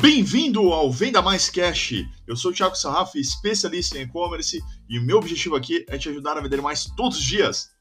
Bem-vindo 0.00 0.60
ao 0.72 0.92
Venda 0.92 1.20
Mais 1.20 1.50
Cash. 1.50 2.04
Eu 2.24 2.36
sou 2.36 2.52
o 2.52 2.54
Thiago 2.54 2.76
Sarraf, 2.76 3.16
especialista 3.16 3.98
em 3.98 4.02
e-commerce, 4.02 4.62
e 4.88 4.96
o 4.96 5.02
meu 5.02 5.18
objetivo 5.18 5.56
aqui 5.56 5.84
é 5.88 5.98
te 5.98 6.08
ajudar 6.08 6.38
a 6.38 6.40
vender 6.40 6.62
mais 6.62 6.84
todos 6.96 7.18
os 7.18 7.24
dias. 7.24 7.72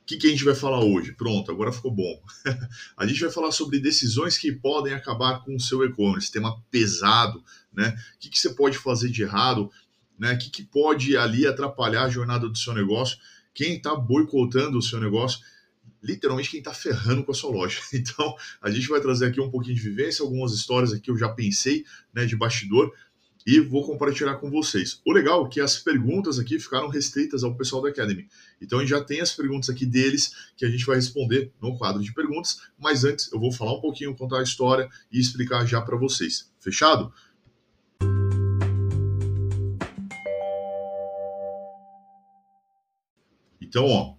O 0.00 0.04
que, 0.04 0.16
que 0.16 0.26
a 0.26 0.30
gente 0.30 0.44
vai 0.44 0.56
falar 0.56 0.84
hoje? 0.84 1.12
Pronto, 1.12 1.52
agora 1.52 1.70
ficou 1.70 1.94
bom. 1.94 2.20
a 2.98 3.06
gente 3.06 3.20
vai 3.20 3.30
falar 3.30 3.52
sobre 3.52 3.78
decisões 3.78 4.36
que 4.36 4.50
podem 4.50 4.94
acabar 4.94 5.44
com 5.44 5.54
o 5.54 5.60
seu 5.60 5.84
e-commerce, 5.84 6.32
tema 6.32 6.60
pesado, 6.72 7.40
né? 7.72 7.96
O 8.16 8.18
que, 8.18 8.28
que 8.30 8.38
você 8.38 8.52
pode 8.52 8.76
fazer 8.78 9.10
de 9.10 9.22
errado 9.22 9.70
né? 10.18 10.34
O 10.34 10.38
que, 10.38 10.50
que 10.50 10.62
pode 10.62 11.16
ali 11.16 11.46
atrapalhar 11.46 12.04
a 12.04 12.08
jornada 12.08 12.48
do 12.48 12.56
seu 12.56 12.74
negócio? 12.74 13.18
Quem 13.54 13.76
está 13.76 13.94
boicotando 13.94 14.78
o 14.78 14.82
seu 14.82 15.00
negócio? 15.00 15.40
Literalmente 16.02 16.50
quem 16.50 16.58
está 16.58 16.74
ferrando 16.74 17.24
com 17.24 17.32
a 17.32 17.34
sua 17.34 17.50
loja. 17.50 17.80
Então, 17.92 18.34
a 18.60 18.70
gente 18.70 18.88
vai 18.88 19.00
trazer 19.00 19.26
aqui 19.26 19.40
um 19.40 19.50
pouquinho 19.50 19.76
de 19.76 19.82
vivência, 19.82 20.22
algumas 20.22 20.52
histórias 20.52 20.92
aqui 20.92 21.10
eu 21.10 21.16
já 21.16 21.28
pensei, 21.28 21.84
né, 22.14 22.24
de 22.24 22.36
bastidor, 22.36 22.92
e 23.46 23.60
vou 23.60 23.84
compartilhar 23.84 24.36
com 24.36 24.50
vocês. 24.50 25.00
O 25.04 25.12
legal 25.12 25.46
é 25.46 25.48
que 25.48 25.60
as 25.60 25.78
perguntas 25.78 26.38
aqui 26.38 26.58
ficaram 26.58 26.88
restritas 26.88 27.42
ao 27.42 27.54
pessoal 27.56 27.82
da 27.82 27.88
Academy. 27.88 28.28
Então 28.60 28.78
a 28.78 28.82
gente 28.82 28.90
já 28.90 29.02
tem 29.02 29.20
as 29.20 29.32
perguntas 29.32 29.68
aqui 29.68 29.84
deles 29.84 30.32
que 30.56 30.64
a 30.64 30.70
gente 30.70 30.84
vai 30.84 30.96
responder 30.96 31.52
no 31.60 31.76
quadro 31.76 32.02
de 32.02 32.12
perguntas, 32.12 32.60
mas 32.78 33.04
antes 33.04 33.30
eu 33.32 33.40
vou 33.40 33.52
falar 33.52 33.74
um 33.74 33.80
pouquinho, 33.80 34.14
contar 34.14 34.38
a 34.38 34.42
história 34.42 34.88
e 35.10 35.18
explicar 35.18 35.66
já 35.66 35.80
para 35.80 35.96
vocês. 35.96 36.50
Fechado? 36.60 37.12
Então, 43.72 43.86
ó, 43.86 44.14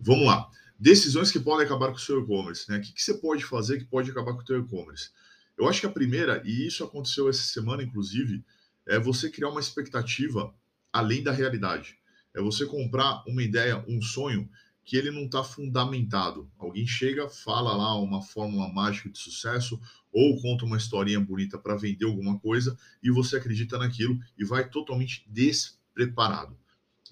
vamos 0.00 0.24
lá. 0.24 0.48
Decisões 0.80 1.30
que 1.30 1.38
podem 1.38 1.66
acabar 1.66 1.88
com 1.88 1.96
o 1.96 2.00
seu 2.00 2.22
e-commerce, 2.22 2.70
né? 2.70 2.78
O 2.78 2.80
que, 2.80 2.90
que 2.90 3.02
você 3.02 3.12
pode 3.12 3.44
fazer 3.44 3.76
que 3.76 3.84
pode 3.84 4.10
acabar 4.10 4.32
com 4.32 4.40
o 4.40 4.46
seu 4.46 4.58
e-commerce? 4.58 5.10
Eu 5.58 5.68
acho 5.68 5.80
que 5.80 5.86
a 5.86 5.90
primeira, 5.90 6.40
e 6.42 6.66
isso 6.66 6.82
aconteceu 6.82 7.28
essa 7.28 7.42
semana, 7.42 7.82
inclusive, 7.82 8.42
é 8.86 8.98
você 8.98 9.28
criar 9.28 9.50
uma 9.50 9.60
expectativa 9.60 10.54
além 10.90 11.22
da 11.22 11.32
realidade. 11.32 11.98
É 12.32 12.40
você 12.40 12.64
comprar 12.64 13.22
uma 13.26 13.42
ideia, 13.42 13.84
um 13.86 14.00
sonho 14.00 14.48
que 14.82 14.96
ele 14.96 15.10
não 15.10 15.26
está 15.26 15.44
fundamentado. 15.44 16.50
Alguém 16.58 16.86
chega, 16.86 17.28
fala 17.28 17.76
lá 17.76 18.00
uma 18.00 18.22
fórmula 18.22 18.72
mágica 18.72 19.10
de 19.10 19.18
sucesso 19.18 19.78
ou 20.10 20.40
conta 20.40 20.64
uma 20.64 20.78
historinha 20.78 21.20
bonita 21.20 21.58
para 21.58 21.76
vender 21.76 22.06
alguma 22.06 22.38
coisa 22.38 22.74
e 23.02 23.10
você 23.10 23.36
acredita 23.36 23.76
naquilo 23.76 24.18
e 24.38 24.46
vai 24.46 24.66
totalmente 24.66 25.26
despreparado. 25.28 26.56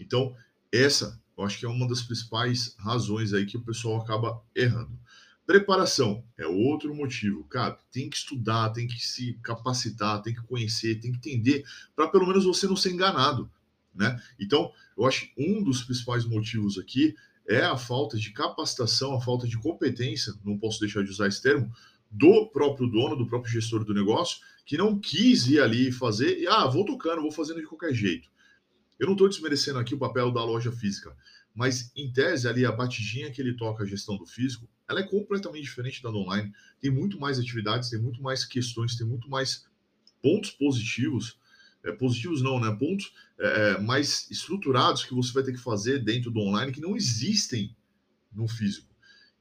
Então, 0.01 0.35
essa 0.73 1.21
eu 1.43 1.47
acho 1.47 1.59
que 1.59 1.67
é 1.67 1.69
uma 1.69 1.89
das 1.89 2.03
principais 2.03 2.77
razões 2.79 3.35
aí 3.35 3.45
que 3.45 3.57
o 3.57 3.63
pessoal 3.63 4.01
acaba 4.01 4.41
errando. 4.55 4.97
Preparação 5.45 6.25
é 6.39 6.47
outro 6.47 6.95
motivo. 6.95 7.43
Cara, 7.45 7.77
tem 7.91 8.09
que 8.09 8.17
estudar, 8.17 8.71
tem 8.71 8.87
que 8.87 9.05
se 9.05 9.35
capacitar, 9.43 10.23
tem 10.23 10.33
que 10.33 10.43
conhecer, 10.43 11.01
tem 11.01 11.11
que 11.11 11.19
entender, 11.19 11.65
para 11.97 12.07
pelo 12.07 12.29
menos 12.29 12.45
você 12.45 12.67
não 12.67 12.77
ser 12.77 12.93
enganado. 12.93 13.51
Né? 13.93 14.21
Então, 14.39 14.71
eu 14.97 15.05
acho 15.05 15.23
que 15.23 15.33
um 15.37 15.63
dos 15.63 15.83
principais 15.83 16.25
motivos 16.25 16.79
aqui 16.79 17.15
é 17.47 17.63
a 17.63 17.77
falta 17.77 18.17
de 18.17 18.31
capacitação, 18.31 19.15
a 19.15 19.21
falta 19.21 19.49
de 19.49 19.59
competência, 19.59 20.33
não 20.45 20.57
posso 20.57 20.79
deixar 20.79 21.03
de 21.03 21.11
usar 21.11 21.27
esse 21.27 21.43
termo, 21.43 21.73
do 22.09 22.47
próprio 22.47 22.87
dono, 22.87 23.17
do 23.17 23.27
próprio 23.27 23.53
gestor 23.53 23.85
do 23.85 23.93
negócio, 23.93 24.39
que 24.65 24.77
não 24.77 24.97
quis 24.97 25.49
ir 25.49 25.61
ali 25.61 25.91
fazer, 25.91 26.39
e 26.39 26.47
ah, 26.47 26.67
vou 26.67 26.85
tocando, 26.85 27.21
vou 27.21 27.33
fazendo 27.33 27.61
de 27.61 27.67
qualquer 27.67 27.93
jeito. 27.93 28.29
Eu 29.03 29.07
não 29.07 29.15
estou 29.15 29.29
desmerecendo 29.29 29.81
aqui 29.81 29.97
o 29.97 29.99
papel 29.99 30.31
da 30.31 30.45
loja 30.45 30.71
física, 30.71 31.13
mas 31.53 31.91
em 31.97 32.13
tese 32.13 32.47
ali 32.47 32.65
a 32.65 32.71
batidinha 32.71 33.33
que 33.33 33.43
ele 33.43 33.57
toca 33.57 33.83
a 33.83 33.87
gestão 33.87 34.17
do 34.17 34.25
físico, 34.25 34.69
ela 34.89 35.01
é 35.01 35.03
completamente 35.03 35.65
diferente 35.65 36.01
da 36.01 36.09
do 36.09 36.19
online. 36.19 36.53
Tem 36.81 36.89
muito 36.89 37.19
mais 37.19 37.37
atividades, 37.37 37.91
tem 37.91 38.01
muito 38.01 38.23
mais 38.23 38.45
questões, 38.45 38.95
tem 38.95 39.05
muito 39.05 39.29
mais 39.29 39.67
pontos 40.23 40.53
positivos, 40.53 41.37
é, 41.83 41.91
positivos 41.91 42.43
não, 42.43 42.61
né? 42.61 42.71
Pontos 42.79 43.13
é, 43.41 43.71
é 43.71 43.81
mais 43.81 44.31
estruturados 44.31 45.05
que 45.05 45.13
você 45.13 45.33
vai 45.33 45.43
ter 45.43 45.51
que 45.51 45.59
fazer 45.59 45.99
dentro 45.99 46.31
do 46.31 46.39
online 46.39 46.71
que 46.71 46.81
não 46.81 46.97
existem 46.97 47.77
no 48.33 48.47
físico. 48.47 48.92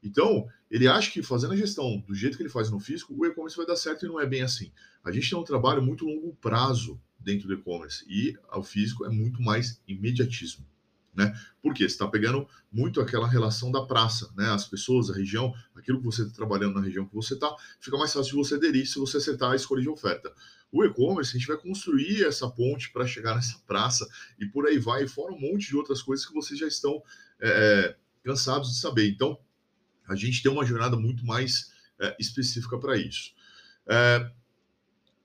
Então, 0.02 0.48
ele 0.70 0.88
acha 0.88 1.10
que 1.10 1.22
fazendo 1.22 1.52
a 1.52 1.56
gestão 1.56 2.00
do 2.00 2.14
jeito 2.14 2.36
que 2.36 2.42
ele 2.42 2.50
faz 2.50 2.70
no 2.70 2.80
físico, 2.80 3.14
o 3.16 3.24
e-commerce 3.24 3.56
vai 3.56 3.66
dar 3.66 3.76
certo 3.76 4.04
e 4.04 4.08
não 4.08 4.20
é 4.20 4.26
bem 4.26 4.42
assim. 4.42 4.72
A 5.04 5.12
gente 5.12 5.30
tem 5.30 5.38
um 5.38 5.44
trabalho 5.44 5.82
muito 5.82 6.04
longo 6.04 6.34
prazo 6.36 7.00
dentro 7.20 7.46
do 7.46 7.54
e-commerce. 7.54 8.04
E 8.08 8.36
o 8.52 8.62
físico 8.62 9.04
é 9.04 9.08
muito 9.08 9.40
mais 9.40 9.80
imediatismo. 9.86 10.66
Né? 11.14 11.30
Porque 11.62 11.86
você 11.86 11.92
está 11.92 12.08
pegando 12.08 12.48
muito 12.72 12.98
aquela 12.98 13.28
relação 13.28 13.70
da 13.70 13.84
praça, 13.84 14.32
né? 14.34 14.48
As 14.48 14.66
pessoas, 14.66 15.10
a 15.10 15.14
região, 15.14 15.52
aquilo 15.74 15.98
que 15.98 16.06
você 16.06 16.22
está 16.22 16.34
trabalhando 16.34 16.76
na 16.76 16.80
região 16.80 17.06
que 17.06 17.14
você 17.14 17.34
está, 17.34 17.54
fica 17.78 17.98
mais 17.98 18.10
fácil 18.14 18.30
de 18.30 18.38
você 18.38 18.54
aderir 18.54 18.86
se 18.86 18.98
você 18.98 19.18
acertar 19.18 19.52
a 19.52 19.56
escolha 19.56 19.82
de 19.82 19.90
oferta. 19.90 20.32
O 20.72 20.82
e-commerce, 20.82 21.36
a 21.36 21.38
gente 21.38 21.46
vai 21.46 21.58
construir 21.58 22.24
essa 22.24 22.48
ponte 22.48 22.90
para 22.90 23.06
chegar 23.06 23.34
nessa 23.34 23.58
praça 23.66 24.08
e 24.38 24.46
por 24.46 24.66
aí 24.66 24.78
vai, 24.78 25.06
fora 25.06 25.34
um 25.34 25.38
monte 25.38 25.68
de 25.68 25.76
outras 25.76 26.00
coisas 26.00 26.24
que 26.24 26.32
vocês 26.32 26.58
já 26.58 26.66
estão 26.66 27.02
é 27.38 27.94
cansados 28.24 28.70
de 28.70 28.78
saber. 28.78 29.10
Então, 29.10 29.38
a 30.08 30.14
gente 30.14 30.42
tem 30.42 30.50
uma 30.50 30.64
jornada 30.64 30.96
muito 30.96 31.24
mais 31.24 31.72
é, 32.00 32.16
específica 32.18 32.78
para 32.78 32.96
isso. 32.96 33.32
É, 33.86 34.30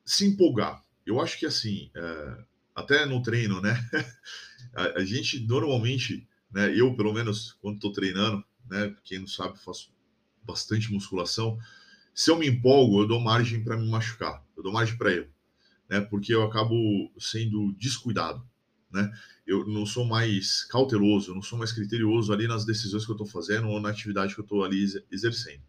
se 0.06 0.26
empolgar. 0.26 0.82
Eu 1.06 1.22
acho 1.22 1.38
que 1.40 1.46
assim, 1.46 1.90
é, 1.96 2.44
até 2.76 3.06
no 3.06 3.22
treino, 3.22 3.62
né? 3.62 3.78
a, 4.74 5.00
a, 5.00 5.06
gente 5.06 5.40
normalmente, 5.48 6.28
né? 6.52 6.74
Eu, 6.78 6.96
pelo 6.96 7.14
menos, 7.14 7.58
quando 7.62 7.76
estou 7.76 7.92
treinando, 7.92 8.44
né? 8.70 8.96
Quem 9.04 9.20
não 9.20 9.28
sabe, 9.28 9.60
faço 9.60 9.92
bastante 10.44 10.92
musculação. 10.92 11.58
Se 12.14 12.32
eu 12.32 12.38
me 12.38 12.48
empolgo, 12.48 13.02
eu 13.02 13.08
dou 13.08 13.20
margem 13.20 13.64
para 13.64 13.78
me 13.78 13.90
machucar, 13.90 14.44
eu 14.56 14.64
dou 14.64 14.72
margem 14.72 14.98
para 14.98 15.14
erro, 15.14 15.30
né? 15.90 16.02
Porque 16.02 16.34
eu 16.34 16.44
acabo 16.44 16.76
sendo 17.20 17.74
descuidado, 17.74 18.48
né? 18.92 19.12
Eu 19.46 19.66
não 19.68 19.86
sou 19.86 20.06
mais 20.06 20.64
cauteloso, 20.66 21.34
não 21.34 21.42
sou 21.42 21.58
mais 21.58 21.72
criterioso 21.72 22.32
ali 22.32 22.48
nas 22.48 22.66
decisões 22.66 23.06
que 23.06 23.12
eu 23.12 23.16
estou 23.16 23.28
fazendo 23.28 23.68
ou 23.68 23.80
na 23.80 23.90
atividade 23.90 24.34
que 24.34 24.40
eu 24.40 24.44
estou 24.44 24.64
ali 24.64 24.86
exercendo. 25.12 25.62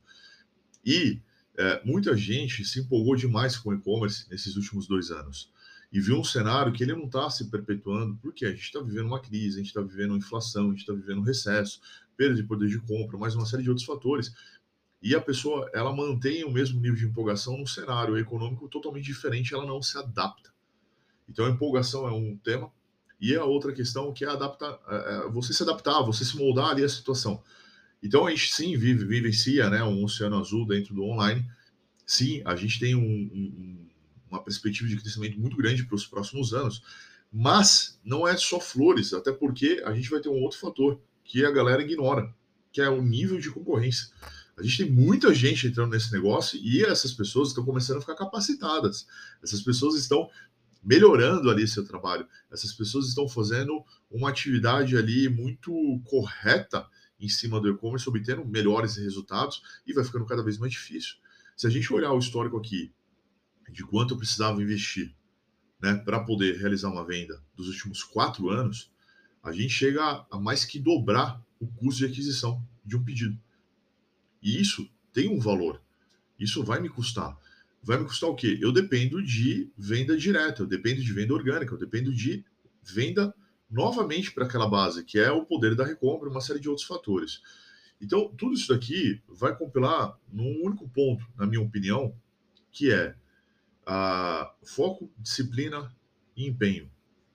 E 0.85 1.21
é, 1.57 1.83
muita 1.85 2.17
gente 2.17 2.65
se 2.65 2.81
empolgou 2.81 3.17
demais 3.17 3.57
com 3.57 3.71
o 3.71 3.75
e-commerce 3.75 4.29
nesses 4.31 4.57
últimos 4.57 4.87
dois 4.87 5.11
anos 5.11 5.53
e 5.91 6.01
viu 6.01 6.19
um 6.19 6.25
cenário 6.25 6.73
que 6.73 6.83
ele 6.83 6.95
não 6.95 7.07
está 7.07 7.29
se 7.31 7.51
perpetuando, 7.51 8.17
porque 8.23 8.45
a 8.45 8.51
gente 8.51 8.63
está 8.63 8.81
vivendo 8.81 9.07
uma 9.07 9.21
crise, 9.21 9.57
a 9.57 9.59
gente 9.59 9.69
está 9.69 9.81
vivendo 9.81 10.17
inflação, 10.17 10.67
a 10.67 10.71
gente 10.71 10.81
está 10.81 10.93
vivendo 10.93 11.19
um 11.19 11.25
recesso, 11.25 11.81
perda 12.17 12.35
de 12.35 12.43
poder 12.43 12.69
de 12.69 12.79
compra, 12.81 13.17
mais 13.17 13.35
uma 13.35 13.47
série 13.47 13.63
de 13.63 13.71
outros 13.71 13.87
fatores. 13.87 14.33
E 15.01 15.15
a 15.15 15.21
pessoa, 15.21 15.71
ela 15.73 15.95
mantém 15.95 16.45
o 16.45 16.51
mesmo 16.51 16.81
nível 16.81 16.97
de 16.97 17.07
empolgação 17.07 17.57
num 17.57 17.67
cenário 17.67 18.19
econômico 18.19 18.69
totalmente 18.69 19.05
diferente, 19.05 19.55
ela 19.55 19.65
não 19.65 19.81
se 19.81 19.97
adapta. 19.97 20.53
Então, 21.29 21.47
a 21.47 21.51
empolgação 21.51 22.07
é 22.07 22.13
um 22.13 22.37
tema, 22.37 22.71
e 23.21 23.35
a 23.35 23.45
outra 23.45 23.73
questão 23.73 24.13
que 24.13 24.25
é 24.25 24.29
adaptar, 24.29 24.79
é, 24.89 25.27
é 25.27 25.29
você 25.31 25.53
se 25.53 25.63
adaptar, 25.63 26.03
você 26.03 26.25
se 26.25 26.37
moldar 26.37 26.71
ali 26.71 26.85
à 26.85 26.89
situação. 26.89 27.43
Então 28.03 28.27
a 28.27 28.31
gente 28.31 28.53
sim 28.53 28.77
vive, 28.77 29.05
vivencia 29.05 29.69
né, 29.69 29.83
um 29.83 30.05
oceano 30.05 30.39
azul 30.39 30.67
dentro 30.67 30.95
do 30.95 31.03
online. 31.05 31.45
Sim, 32.07 32.43
a 32.45 32.55
gente 32.55 32.79
tem 32.79 32.95
um, 32.95 33.01
um, 33.01 33.89
uma 34.31 34.43
perspectiva 34.43 34.89
de 34.89 34.97
crescimento 34.97 35.39
muito 35.39 35.57
grande 35.57 35.85
para 35.85 35.97
os 35.97 36.07
próximos 36.07 36.55
anos, 36.55 36.83
mas 37.33 38.01
não 38.05 38.27
é 38.27 38.37
só 38.37 38.61
flores, 38.61 39.13
até 39.13 39.33
porque 39.33 39.83
a 39.85 39.93
gente 39.93 40.09
vai 40.09 40.21
ter 40.21 40.29
um 40.29 40.41
outro 40.41 40.59
fator 40.59 41.01
que 41.25 41.45
a 41.45 41.51
galera 41.51 41.83
ignora, 41.83 42.35
que 42.73 42.81
é 42.81 42.89
o 42.89 43.03
nível 43.03 43.39
de 43.39 43.51
concorrência. 43.51 44.09
A 44.57 44.63
gente 44.63 44.85
tem 44.85 44.91
muita 44.91 45.33
gente 45.35 45.67
entrando 45.67 45.93
nesse 45.93 46.13
negócio 46.13 46.59
e 46.59 46.83
essas 46.85 47.13
pessoas 47.13 47.49
estão 47.49 47.65
começando 47.65 47.99
a 47.99 48.01
ficar 48.01 48.17
capacitadas. 48.17 49.07
Essas 49.43 49.63
pessoas 49.63 49.95
estão 49.95 50.29
melhorando 50.83 51.51
ali 51.51 51.67
seu 51.67 51.85
trabalho. 51.85 52.27
Essas 52.51 52.73
pessoas 52.73 53.09
estão 53.09 53.29
fazendo 53.29 53.85
uma 54.11 54.31
atividade 54.31 54.97
ali 54.97 55.29
muito 55.29 55.73
correta 56.05 56.87
em 57.21 57.29
cima 57.29 57.61
do 57.61 57.69
e-commerce, 57.69 58.09
obtendo 58.09 58.45
melhores 58.45 58.97
resultados 58.97 59.63
e 59.87 59.93
vai 59.93 60.05
ficando 60.05 60.25
cada 60.25 60.43
vez 60.43 60.59
mais 60.59 60.73
difícil. 60.73 61.17
Se 61.57 61.67
a 61.67 61.71
gente 61.71 61.93
olhar 61.93 62.13
o 62.13 62.19
histórico 62.19 62.57
aqui 62.57 62.93
de 63.71 63.85
quanto 63.85 64.15
eu 64.15 64.19
precisava 64.19 64.63
investir 64.63 65.15
né, 65.81 65.95
para 65.95 66.21
poder 66.21 66.57
realizar 66.57 66.89
uma 66.89 67.05
venda 67.05 67.43
dos 67.55 67.69
últimos 67.69 68.03
quatro 68.03 68.49
anos, 68.49 68.91
a 69.43 69.53
gente 69.53 69.71
chega 69.71 70.27
a 70.31 70.39
mais 70.39 70.65
que 70.65 70.79
dobrar 70.79 71.43
o 71.61 71.67
custo 71.67 72.01
de 72.01 72.13
aquisição 72.13 72.65
de 72.85 72.97
um 72.97 73.05
pedido. 73.05 73.39
E 74.43 74.61
isso 74.61 74.89
tem 75.13 75.29
um 75.29 75.41
valor. 75.41 75.83
Isso 76.39 76.63
vai 76.63 76.81
me 76.81 76.89
custar. 76.89 77.37
Vai 77.83 77.99
me 77.99 78.05
custar 78.05 78.29
o 78.29 78.35
quê? 78.35 78.59
Eu 78.61 78.73
dependo 78.73 79.23
de 79.23 79.71
venda 79.77 80.17
direta, 80.17 80.63
eu 80.63 80.67
dependo 80.67 81.01
de 81.01 81.13
venda 81.13 81.33
orgânica, 81.33 81.73
eu 81.73 81.79
dependo 81.79 82.13
de 82.13 82.45
venda 82.83 83.35
novamente 83.71 84.33
para 84.33 84.45
aquela 84.45 84.69
base, 84.69 85.05
que 85.05 85.19
é 85.19 85.31
o 85.31 85.45
poder 85.45 85.75
da 85.75 85.85
recompra, 85.85 86.29
uma 86.29 86.41
série 86.41 86.61
de 86.61 86.69
outros 86.69 86.87
fatores. 86.87 87.41
Então, 88.01 88.33
tudo 88.37 88.55
isso 88.55 88.69
daqui 88.69 89.21
vai 89.29 89.57
compilar 89.57 90.19
num 90.33 90.65
único 90.65 90.89
ponto, 90.89 91.27
na 91.37 91.47
minha 91.47 91.61
opinião, 91.61 92.15
que 92.71 92.93
é 92.93 93.15
a 93.87 94.53
foco, 94.65 95.11
disciplina 95.19 95.91
e 96.37 96.47
empenho. 96.47 96.91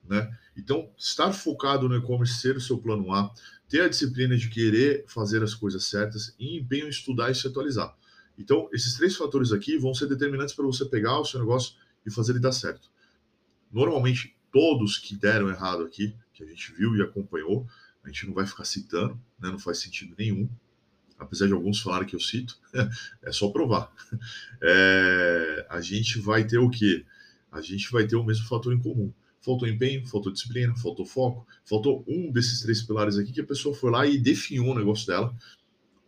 né? 0.08 0.36
Então, 0.56 0.90
estar 0.96 1.32
focado 1.32 1.88
no 1.88 1.96
e-commerce, 1.96 2.34
ser 2.34 2.56
o 2.56 2.60
seu 2.60 2.78
plano 2.78 3.12
A, 3.12 3.32
ter 3.68 3.80
a 3.80 3.88
disciplina 3.88 4.36
de 4.36 4.48
querer 4.48 5.04
fazer 5.08 5.42
as 5.42 5.54
coisas 5.54 5.84
certas 5.84 6.34
e 6.38 6.58
empenho 6.58 6.86
em 6.86 6.90
estudar 6.90 7.30
e 7.30 7.34
se 7.34 7.46
atualizar. 7.46 7.96
Então, 8.38 8.68
esses 8.72 8.94
três 8.94 9.16
fatores 9.16 9.52
aqui 9.52 9.78
vão 9.78 9.94
ser 9.94 10.08
determinantes 10.08 10.54
para 10.54 10.64
você 10.64 10.84
pegar 10.84 11.18
o 11.18 11.24
seu 11.24 11.40
negócio 11.40 11.74
e 12.04 12.10
fazer 12.10 12.32
ele 12.32 12.40
dar 12.40 12.52
certo. 12.52 12.90
Normalmente, 13.72 14.36
todos 14.52 14.98
que 14.98 15.16
deram 15.16 15.48
errado 15.48 15.82
aqui, 15.82 16.14
que 16.32 16.42
a 16.42 16.46
gente 16.46 16.72
viu 16.72 16.96
e 16.96 17.02
acompanhou, 17.02 17.66
a 18.02 18.08
gente 18.08 18.26
não 18.26 18.34
vai 18.34 18.46
ficar 18.46 18.64
citando, 18.64 19.14
né? 19.40 19.50
não 19.50 19.58
faz 19.58 19.78
sentido 19.78 20.14
nenhum, 20.18 20.48
apesar 21.18 21.46
de 21.46 21.52
alguns 21.52 21.80
falarem 21.80 22.06
que 22.06 22.14
eu 22.14 22.20
cito, 22.20 22.58
é 23.22 23.32
só 23.32 23.48
provar. 23.48 23.92
É, 24.66 25.66
a 25.68 25.80
gente 25.82 26.18
vai 26.18 26.46
ter 26.46 26.56
o 26.56 26.70
quê? 26.70 27.04
A 27.52 27.60
gente 27.60 27.90
vai 27.92 28.06
ter 28.06 28.16
o 28.16 28.24
mesmo 28.24 28.46
fator 28.46 28.72
em 28.72 28.78
comum. 28.78 29.12
Faltou 29.42 29.68
empenho, 29.68 30.06
faltou 30.06 30.32
disciplina, 30.32 30.74
faltou 30.74 31.04
foco, 31.04 31.46
faltou 31.66 32.02
um 32.08 32.32
desses 32.32 32.62
três 32.62 32.80
pilares 32.80 33.18
aqui 33.18 33.30
que 33.30 33.42
a 33.42 33.46
pessoa 33.46 33.74
foi 33.74 33.90
lá 33.90 34.06
e 34.06 34.16
definiu 34.16 34.64
o 34.64 34.74
negócio 34.74 35.06
dela, 35.06 35.36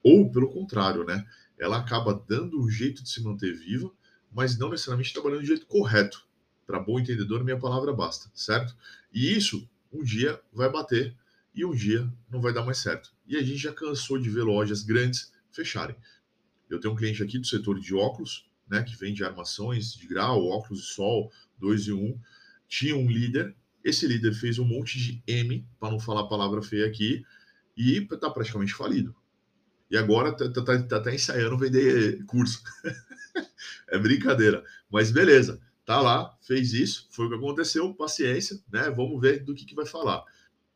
ou 0.02 0.30
pelo 0.30 0.48
contrário, 0.48 1.04
né? 1.04 1.26
Ela 1.58 1.78
acaba 1.78 2.14
dando 2.28 2.60
um 2.60 2.68
jeito 2.68 3.02
de 3.02 3.10
se 3.10 3.22
manter 3.22 3.54
viva, 3.54 3.90
mas 4.32 4.58
não 4.58 4.70
necessariamente 4.70 5.12
trabalhando 5.12 5.40
do 5.40 5.46
jeito 5.46 5.66
correto. 5.66 6.26
Para 6.66 6.80
bom 6.80 6.98
entendedor, 6.98 7.44
minha 7.44 7.58
palavra 7.58 7.92
basta, 7.92 8.30
certo? 8.34 8.76
E 9.12 9.32
isso 9.32 9.68
um 9.92 10.02
dia 10.02 10.40
vai 10.52 10.70
bater 10.70 11.16
e 11.54 11.64
um 11.64 11.74
dia 11.74 12.12
não 12.30 12.40
vai 12.40 12.52
dar 12.52 12.64
mais 12.64 12.78
certo. 12.78 13.14
E 13.26 13.36
a 13.36 13.42
gente 13.42 13.58
já 13.58 13.72
cansou 13.72 14.18
de 14.18 14.28
ver 14.28 14.42
lojas 14.42 14.82
grandes 14.82 15.32
fecharem. 15.50 15.96
Eu 16.68 16.80
tenho 16.80 16.92
um 16.92 16.96
cliente 16.96 17.22
aqui 17.22 17.38
do 17.38 17.46
setor 17.46 17.80
de 17.80 17.94
óculos, 17.94 18.46
né, 18.68 18.82
que 18.82 18.96
vende 18.96 19.24
armações 19.24 19.94
de 19.94 20.06
grau, 20.06 20.44
óculos 20.46 20.80
de 20.80 20.86
sol, 20.88 21.32
dois 21.56 21.86
e 21.86 21.92
um. 21.92 22.18
Tinha 22.68 22.96
um 22.96 23.08
líder, 23.08 23.54
esse 23.82 24.06
líder 24.06 24.34
fez 24.34 24.58
um 24.58 24.64
monte 24.64 24.98
de 24.98 25.22
M, 25.26 25.66
para 25.78 25.90
não 25.90 26.00
falar 26.00 26.22
a 26.22 26.28
palavra 26.28 26.60
feia 26.60 26.86
aqui, 26.86 27.24
e 27.76 27.98
está 27.98 28.28
praticamente 28.28 28.74
falido. 28.74 29.14
E 29.90 29.96
agora 29.96 30.30
está 30.30 30.50
tá, 30.50 30.62
tá, 30.62 30.82
tá 30.82 30.96
até 30.96 31.14
ensaiando 31.14 31.58
vender 31.58 32.24
curso. 32.26 32.62
é 33.88 33.98
brincadeira. 33.98 34.64
Mas 34.90 35.10
beleza, 35.10 35.60
tá 35.84 36.00
lá, 36.00 36.36
fez 36.42 36.72
isso, 36.72 37.08
foi 37.10 37.26
o 37.26 37.28
que 37.28 37.36
aconteceu, 37.36 37.94
paciência, 37.94 38.58
né? 38.72 38.90
Vamos 38.90 39.20
ver 39.20 39.44
do 39.44 39.54
que, 39.54 39.64
que 39.64 39.74
vai 39.74 39.86
falar 39.86 40.24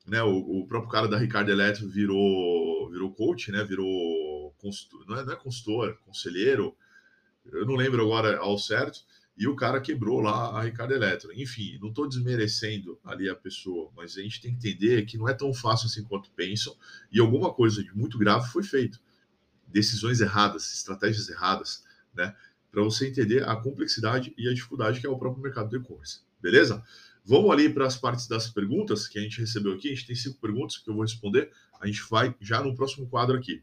né, 0.07 0.23
o, 0.23 0.61
o, 0.61 0.67
próprio 0.67 0.91
cara 0.91 1.09
da 1.09 1.17
Ricardo 1.19 1.51
Eletro 1.51 1.89
virou, 1.89 2.91
virou 2.91 3.13
coach, 3.13 3.53
né, 3.53 3.63
virou 3.63 4.53
consultor, 4.59 5.05
não, 5.07 5.17
é, 5.17 5.25
não 5.25 5.33
é 5.33 5.37
consultor, 5.37 5.97
conselheiro, 6.05 6.77
eu 7.53 7.65
não 7.65 7.77
lembro 7.77 8.03
agora 8.03 8.39
ao 8.39 8.59
certo, 8.59 9.01
e 9.41 9.49
o 9.49 9.57
cara 9.57 9.81
quebrou 9.81 10.21
lá 10.21 10.59
a 10.59 10.65
Ricardo 10.65 10.93
Eletro. 10.93 11.33
Enfim, 11.33 11.79
não 11.81 11.89
estou 11.89 12.07
desmerecendo 12.07 13.01
ali 13.03 13.27
a 13.27 13.35
pessoa, 13.35 13.91
mas 13.97 14.19
a 14.19 14.21
gente 14.21 14.39
tem 14.39 14.55
que 14.55 14.69
entender 14.69 15.07
que 15.07 15.17
não 15.17 15.27
é 15.27 15.33
tão 15.33 15.55
fácil 15.55 15.87
assim 15.87 16.05
quanto 16.05 16.31
pensam, 16.33 16.77
e 17.11 17.19
alguma 17.19 17.51
coisa 17.51 17.83
de 17.83 17.91
muito 17.97 18.19
grave 18.19 18.51
foi 18.51 18.63
feito. 18.63 19.01
Decisões 19.67 20.21
erradas, 20.21 20.71
estratégias 20.75 21.31
erradas, 21.31 21.83
né? 22.15 22.37
Para 22.71 22.83
você 22.83 23.09
entender 23.09 23.49
a 23.49 23.57
complexidade 23.57 24.35
e 24.37 24.47
a 24.47 24.53
dificuldade 24.53 25.01
que 25.01 25.07
é 25.07 25.11
o 25.11 25.19
próprio 25.19 25.43
mercado 25.43 25.71
do 25.71 25.77
e-commerce. 25.79 26.21
Beleza? 26.39 26.85
Vamos 27.25 27.51
ali 27.51 27.73
para 27.73 27.87
as 27.87 27.97
partes 27.97 28.29
das 28.29 28.47
perguntas 28.47 29.09
que 29.09 29.19
a 29.19 29.23
gente 29.23 29.41
recebeu 29.41 29.73
aqui. 29.73 29.89
A 29.89 29.95
gente 29.95 30.07
tem 30.07 30.17
cinco 30.17 30.39
perguntas 30.39 30.77
que 30.77 30.91
eu 30.91 30.93
vou 30.93 31.03
responder. 31.03 31.51
A 31.81 31.87
gente 31.87 32.03
vai 32.11 32.35
já 32.43 32.63
no 32.63 32.75
próximo 32.75 33.09
quadro 33.09 33.39
aqui. 33.39 33.63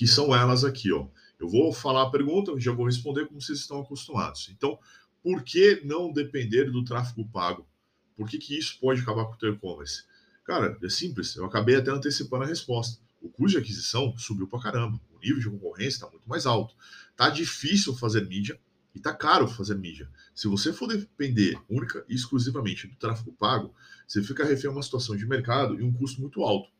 Que 0.00 0.06
são 0.06 0.34
elas 0.34 0.64
aqui, 0.64 0.90
ó. 0.90 1.06
Eu 1.38 1.46
vou 1.46 1.74
falar 1.74 2.04
a 2.04 2.10
pergunta, 2.10 2.58
já 2.58 2.72
vou 2.72 2.86
responder 2.86 3.26
como 3.26 3.38
vocês 3.38 3.58
estão 3.58 3.80
acostumados. 3.82 4.48
Então, 4.50 4.78
por 5.22 5.42
que 5.42 5.82
não 5.84 6.10
depender 6.10 6.70
do 6.70 6.82
tráfego 6.82 7.28
pago? 7.28 7.68
Por 8.16 8.26
que, 8.26 8.38
que 8.38 8.58
isso 8.58 8.80
pode 8.80 9.02
acabar 9.02 9.26
com 9.26 9.34
o 9.34 9.36
teu 9.36 9.52
e-commerce? 9.52 10.04
Cara, 10.42 10.78
é 10.82 10.88
simples. 10.88 11.36
Eu 11.36 11.44
acabei 11.44 11.76
até 11.76 11.90
antecipando 11.90 12.44
a 12.44 12.46
resposta. 12.46 12.98
O 13.20 13.28
custo 13.28 13.58
de 13.58 13.62
aquisição 13.62 14.16
subiu 14.16 14.48
para 14.48 14.62
caramba. 14.62 14.98
O 15.14 15.18
nível 15.18 15.38
de 15.38 15.50
concorrência 15.50 15.96
está 15.96 16.08
muito 16.08 16.26
mais 16.26 16.46
alto. 16.46 16.74
Tá 17.14 17.28
difícil 17.28 17.94
fazer 17.94 18.26
mídia 18.26 18.58
e 18.94 19.00
tá 19.00 19.12
caro 19.12 19.46
fazer 19.46 19.74
mídia. 19.74 20.08
Se 20.34 20.48
você 20.48 20.72
for 20.72 20.86
depender 20.86 21.60
única 21.68 22.06
e 22.08 22.14
exclusivamente 22.14 22.86
do 22.86 22.96
tráfego 22.96 23.34
pago, 23.34 23.74
você 24.08 24.22
fica 24.22 24.46
refém 24.46 24.70
a 24.70 24.72
uma 24.72 24.82
situação 24.82 25.14
de 25.14 25.26
mercado 25.26 25.78
e 25.78 25.82
um 25.82 25.92
custo 25.92 26.22
muito 26.22 26.42
alto. 26.42 26.70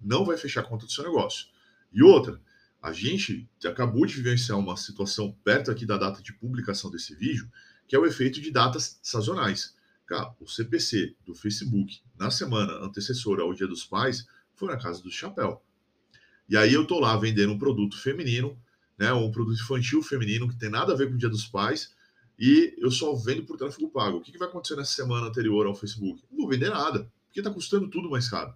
Não 0.00 0.24
vai 0.24 0.38
fechar 0.38 0.62
a 0.62 0.66
conta 0.66 0.86
do 0.86 0.92
seu 0.92 1.04
negócio. 1.04 1.54
E 1.92 2.02
outra, 2.02 2.40
a 2.86 2.92
gente 2.92 3.48
acabou 3.64 4.06
de 4.06 4.14
vivenciar 4.14 4.58
uma 4.58 4.76
situação 4.76 5.36
perto 5.42 5.70
aqui 5.70 5.84
da 5.84 5.96
data 5.96 6.22
de 6.22 6.32
publicação 6.32 6.90
desse 6.90 7.14
vídeo, 7.14 7.50
que 7.86 7.96
é 7.96 7.98
o 7.98 8.06
efeito 8.06 8.40
de 8.40 8.50
datas 8.50 8.98
sazonais. 9.02 9.74
Cara, 10.06 10.32
o 10.40 10.46
CPC 10.46 11.16
do 11.24 11.34
Facebook 11.34 12.00
na 12.16 12.30
semana 12.30 12.72
antecessora 12.84 13.42
ao 13.42 13.52
Dia 13.52 13.66
dos 13.66 13.84
Pais 13.84 14.26
foi 14.54 14.68
na 14.68 14.76
casa 14.76 15.02
do 15.02 15.10
chapéu. 15.10 15.62
E 16.48 16.56
aí 16.56 16.72
eu 16.72 16.86
tô 16.86 17.00
lá 17.00 17.16
vendendo 17.16 17.52
um 17.52 17.58
produto 17.58 17.98
feminino 17.98 18.56
né, 18.98 19.12
um 19.12 19.30
produto 19.30 19.60
infantil 19.60 20.02
feminino 20.02 20.48
que 20.48 20.56
tem 20.56 20.70
nada 20.70 20.92
a 20.92 20.96
ver 20.96 21.08
com 21.08 21.14
o 21.14 21.18
Dia 21.18 21.28
dos 21.28 21.46
Pais, 21.46 21.94
e 22.38 22.74
eu 22.78 22.90
só 22.90 23.14
vendo 23.14 23.44
por 23.44 23.56
tráfego 23.56 23.90
pago. 23.90 24.18
O 24.18 24.20
que, 24.20 24.32
que 24.32 24.38
vai 24.38 24.48
acontecer 24.48 24.76
nessa 24.76 24.92
semana 24.92 25.26
anterior 25.26 25.66
ao 25.66 25.74
Facebook? 25.74 26.22
Não 26.30 26.38
vou 26.38 26.48
vender 26.48 26.70
nada, 26.70 27.10
porque 27.26 27.40
está 27.40 27.50
custando 27.50 27.88
tudo 27.88 28.10
mais 28.10 28.28
caro. 28.28 28.54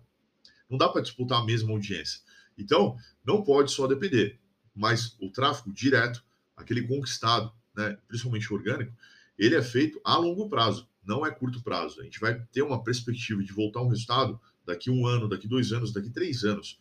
Não 0.69 0.79
dá 0.79 0.89
para 0.89 1.03
disputar 1.03 1.41
a 1.41 1.45
mesma 1.45 1.73
audiência. 1.73 2.21
Então, 2.57 2.97
não 3.25 3.43
pode 3.43 3.73
só 3.73 3.87
depender, 3.87 4.39
mas 4.75 5.17
o 5.21 5.31
tráfego 5.31 5.73
direto, 5.73 6.25
aquele 6.57 6.83
conquistado, 6.83 7.53
né, 7.75 7.99
principalmente 8.07 8.53
orgânico, 8.53 8.93
ele 9.39 9.55
é 9.55 9.63
feito 9.63 10.01
a 10.05 10.17
longo 10.17 10.49
prazo, 10.49 10.89
não 11.05 11.25
é 11.25 11.31
curto 11.31 11.63
prazo. 11.63 12.01
A 12.01 12.05
gente 12.05 12.21
vai 12.21 12.39
ter 12.53 12.63
uma 12.63 12.83
perspectiva 12.85 13.43
de 13.43 13.53
voltar 13.53 13.81
um 13.81 13.89
resultado 13.89 14.41
daqui 14.67 14.91
um 14.91 15.07
ano, 15.07 15.29
daqui 15.29 15.49
dois 15.49 15.73
anos, 15.73 15.93
daqui 15.93 16.11
três 16.11 16.45
anos. 16.45 16.79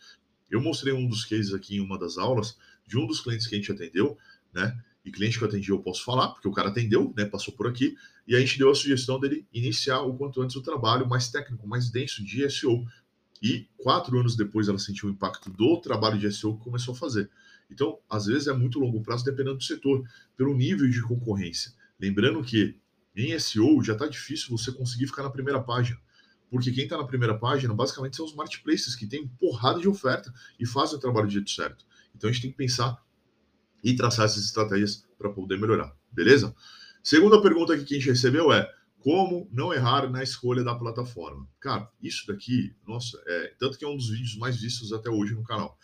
Eu 0.49 0.61
mostrei 0.61 0.93
um 0.93 1.07
dos 1.07 1.23
cases 1.23 1.53
aqui 1.53 1.77
em 1.77 1.79
uma 1.79 1.97
das 1.97 2.17
aulas 2.17 2.57
de 2.85 2.97
um 2.97 3.07
dos 3.07 3.21
clientes 3.21 3.47
que 3.47 3.55
a 3.55 3.57
gente 3.57 3.71
atendeu, 3.71 4.17
né? 4.53 4.77
E 5.05 5.11
cliente 5.11 5.37
que 5.37 5.43
eu 5.43 5.47
atendi 5.47 5.69
eu 5.69 5.79
posso 5.79 6.03
falar, 6.03 6.29
porque 6.29 6.47
o 6.47 6.51
cara 6.51 6.69
atendeu, 6.69 7.13
né? 7.15 7.25
Passou 7.25 7.53
por 7.53 7.67
aqui, 7.67 7.95
e 8.27 8.35
a 8.35 8.39
gente 8.39 8.57
deu 8.57 8.69
a 8.69 8.75
sugestão 8.75 9.19
dele 9.19 9.47
iniciar 9.53 10.01
o 10.01 10.15
quanto 10.15 10.41
antes 10.41 10.55
o 10.55 10.61
trabalho 10.61 11.07
mais 11.07 11.29
técnico, 11.29 11.67
mais 11.67 11.89
denso 11.89 12.23
de 12.23 12.47
SEO. 12.49 12.85
E 13.41 13.67
quatro 13.77 14.19
anos 14.19 14.35
depois 14.35 14.67
ela 14.67 14.79
sentiu 14.79 15.07
o 15.09 15.11
impacto 15.11 15.49
do 15.49 15.79
trabalho 15.79 16.19
de 16.19 16.31
SEO 16.31 16.57
que 16.57 16.63
começou 16.63 16.93
a 16.93 16.97
fazer. 16.97 17.29
Então, 17.71 17.99
às 18.09 18.25
vezes 18.25 18.47
é 18.47 18.53
muito 18.53 18.79
longo 18.79 19.01
prazo, 19.01 19.23
dependendo 19.23 19.57
do 19.57 19.63
setor, 19.63 20.03
pelo 20.35 20.55
nível 20.55 20.89
de 20.89 21.01
concorrência. 21.01 21.71
Lembrando 21.99 22.43
que 22.43 22.77
em 23.15 23.37
SEO 23.39 23.81
já 23.83 23.93
está 23.93 24.07
difícil 24.07 24.49
você 24.49 24.71
conseguir 24.71 25.07
ficar 25.07 25.23
na 25.23 25.29
primeira 25.29 25.61
página. 25.61 25.99
Porque 26.49 26.71
quem 26.71 26.85
está 26.85 26.97
na 26.97 27.05
primeira 27.05 27.37
página, 27.37 27.73
basicamente, 27.73 28.17
são 28.17 28.25
os 28.25 28.33
marketplaces 28.33 28.95
que 28.95 29.05
têm 29.05 29.27
porrada 29.39 29.79
de 29.79 29.87
oferta 29.87 30.33
e 30.59 30.65
fazem 30.65 30.97
o 30.97 30.99
trabalho 30.99 31.27
do 31.27 31.33
jeito 31.33 31.49
certo. 31.51 31.85
Então 32.15 32.29
a 32.29 32.33
gente 32.33 32.41
tem 32.41 32.51
que 32.51 32.57
pensar 32.57 32.97
e 33.83 33.95
traçar 33.95 34.25
essas 34.25 34.43
estratégias 34.43 35.05
para 35.17 35.29
poder 35.29 35.57
melhorar, 35.59 35.95
beleza? 36.11 36.55
Segunda 37.03 37.41
pergunta 37.41 37.77
que 37.77 37.95
a 37.95 37.97
gente 37.97 38.09
recebeu 38.09 38.51
é 38.51 38.69
como 38.99 39.47
não 39.51 39.73
errar 39.73 40.09
na 40.09 40.21
escolha 40.21 40.63
da 40.63 40.75
plataforma? 40.75 41.47
Cara, 41.59 41.89
isso 42.01 42.27
daqui, 42.27 42.75
nossa, 42.85 43.21
é, 43.25 43.53
tanto 43.57 43.77
que 43.77 43.85
é 43.85 43.87
um 43.87 43.95
dos 43.95 44.09
vídeos 44.09 44.35
mais 44.37 44.59
vistos 44.59 44.91
até 44.91 45.09
hoje 45.09 45.33
no 45.33 45.43
canal. 45.43 45.77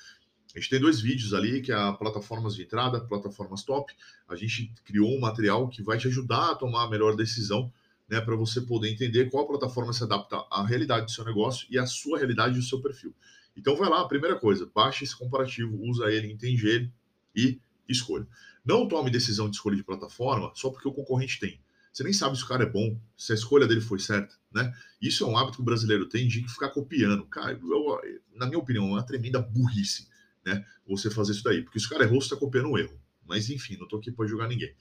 A 0.56 0.60
gente 0.60 0.70
tem 0.70 0.80
dois 0.80 1.02
vídeos 1.02 1.34
ali, 1.34 1.62
que 1.62 1.72
é 1.72 1.92
plataformas 1.94 2.56
de 2.56 2.64
entrada, 2.64 3.02
plataformas 3.02 3.64
top. 3.64 3.94
A 4.28 4.36
gente 4.36 4.74
criou 4.86 5.16
um 5.16 5.20
material 5.20 5.68
que 5.68 5.84
vai 5.84 5.98
te 5.98 6.08
ajudar 6.08 6.52
a 6.52 6.56
tomar 6.56 6.84
a 6.84 6.90
melhor 6.90 7.16
decisão, 7.16 7.72
né, 8.08 8.22
para 8.22 8.36
você 8.36 8.62
poder 8.62 8.90
entender 8.90 9.30
qual 9.30 9.48
plataforma 9.48 9.92
se 9.92 10.04
adapta 10.04 10.38
à 10.52 10.66
realidade 10.66 11.06
do 11.06 11.12
seu 11.12 11.26
negócio 11.26 11.68
e 11.70 11.78
à 11.78 11.86
sua 11.86 12.18
realidade 12.20 12.56
do 12.56 12.64
seu 12.64 12.82
perfil. 12.82 13.14
Então 13.58 13.76
vai 13.76 13.90
lá, 13.90 14.08
primeira 14.08 14.38
coisa, 14.38 14.70
baixa 14.74 15.04
esse 15.04 15.16
comparativo, 15.16 15.78
usa 15.82 16.12
ele, 16.12 16.32
entende 16.32 16.68
ele 16.68 16.92
e 17.36 17.60
escolha. 17.88 18.28
Não 18.64 18.88
tome 18.88 19.10
decisão 19.10 19.50
de 19.50 19.56
escolha 19.56 19.76
de 19.76 19.84
plataforma 19.84 20.52
só 20.56 20.70
porque 20.70 20.88
o 20.88 20.94
concorrente 20.94 21.40
tem. 21.40 21.60
Você 21.96 22.04
nem 22.04 22.12
sabe 22.12 22.36
se 22.36 22.44
o 22.44 22.48
cara 22.48 22.64
é 22.64 22.70
bom, 22.70 23.00
se 23.16 23.32
a 23.32 23.36
escolha 23.36 23.66
dele 23.66 23.80
foi 23.80 24.00
certa, 24.00 24.36
né? 24.54 24.74
Isso 25.02 25.24
é 25.24 25.28
um 25.28 25.38
hábito 25.38 25.56
que 25.56 25.62
o 25.62 25.66
brasileiro 25.66 26.10
tem 26.10 26.28
de 26.28 26.46
ficar 26.46 26.68
copiando. 26.68 27.26
Cara, 27.28 27.54
eu, 27.54 28.02
na 28.36 28.48
minha 28.48 28.60
opinião, 28.60 28.84
é 28.88 28.92
uma 28.92 29.06
tremenda 29.06 29.40
burrice, 29.40 30.10
né? 30.46 30.66
Você 30.86 31.10
fazer 31.10 31.32
isso 31.32 31.44
daí. 31.46 31.62
Porque 31.62 31.80
se 31.80 31.86
o 31.86 31.90
cara 31.90 32.04
errou, 32.04 32.20
você 32.20 32.26
está 32.26 32.36
copiando 32.36 32.68
um 32.68 32.78
erro. 32.78 33.00
Mas 33.26 33.50
enfim, 33.50 33.78
não 33.78 33.86
estou 33.86 33.98
aqui 33.98 34.12
para 34.12 34.28
julgar 34.28 34.50
ninguém. 34.50 34.76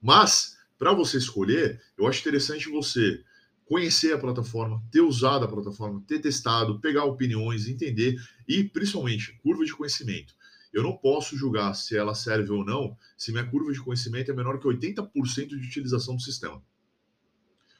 Mas, 0.00 0.58
para 0.76 0.92
você 0.92 1.16
escolher, 1.16 1.80
eu 1.96 2.08
acho 2.08 2.18
interessante 2.18 2.68
você 2.68 3.22
conhecer 3.64 4.12
a 4.12 4.18
plataforma, 4.18 4.82
ter 4.90 5.00
usado 5.00 5.44
a 5.44 5.48
plataforma, 5.48 6.02
ter 6.08 6.18
testado, 6.18 6.80
pegar 6.80 7.04
opiniões, 7.04 7.68
entender 7.68 8.16
e, 8.48 8.64
principalmente, 8.64 9.38
curva 9.44 9.64
de 9.64 9.72
conhecimento. 9.72 10.34
Eu 10.72 10.82
não 10.82 10.96
posso 10.96 11.36
julgar 11.36 11.74
se 11.74 11.96
ela 11.96 12.14
serve 12.14 12.50
ou 12.50 12.64
não 12.64 12.96
se 13.16 13.30
minha 13.30 13.46
curva 13.46 13.72
de 13.72 13.80
conhecimento 13.80 14.30
é 14.30 14.34
menor 14.34 14.58
que 14.58 14.66
80% 14.66 15.48
de 15.48 15.66
utilização 15.66 16.16
do 16.16 16.22
sistema. 16.22 16.62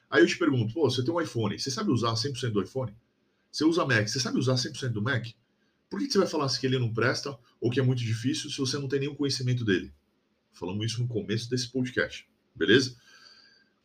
Aí 0.09 0.21
eu 0.21 0.27
te 0.27 0.37
pergunto, 0.37 0.73
pô, 0.73 0.89
você 0.89 1.03
tem 1.03 1.11
um 1.11 1.19
iPhone, 1.19 1.57
você 1.57 1.71
sabe 1.71 1.89
usar 1.89 2.13
100% 2.13 2.51
do 2.51 2.61
iPhone? 2.61 2.95
Você 3.51 3.65
usa 3.65 3.85
Mac, 3.85 4.07
você 4.07 4.19
sabe 4.19 4.37
usar 4.37 4.55
100% 4.55 4.89
do 4.89 5.01
Mac? 5.01 5.27
Por 5.89 5.99
que 5.99 6.11
você 6.11 6.19
vai 6.19 6.27
falar 6.27 6.47
que 6.57 6.65
ele 6.65 6.77
não 6.77 6.93
presta 6.93 7.37
ou 7.59 7.71
que 7.71 7.79
é 7.79 7.83
muito 7.83 8.03
difícil 8.03 8.49
se 8.49 8.57
você 8.57 8.77
não 8.77 8.87
tem 8.87 8.99
nenhum 8.99 9.15
conhecimento 9.15 9.65
dele? 9.65 9.93
Falamos 10.51 10.85
isso 10.85 11.01
no 11.01 11.07
começo 11.07 11.49
desse 11.49 11.71
podcast, 11.71 12.27
beleza? 12.55 12.95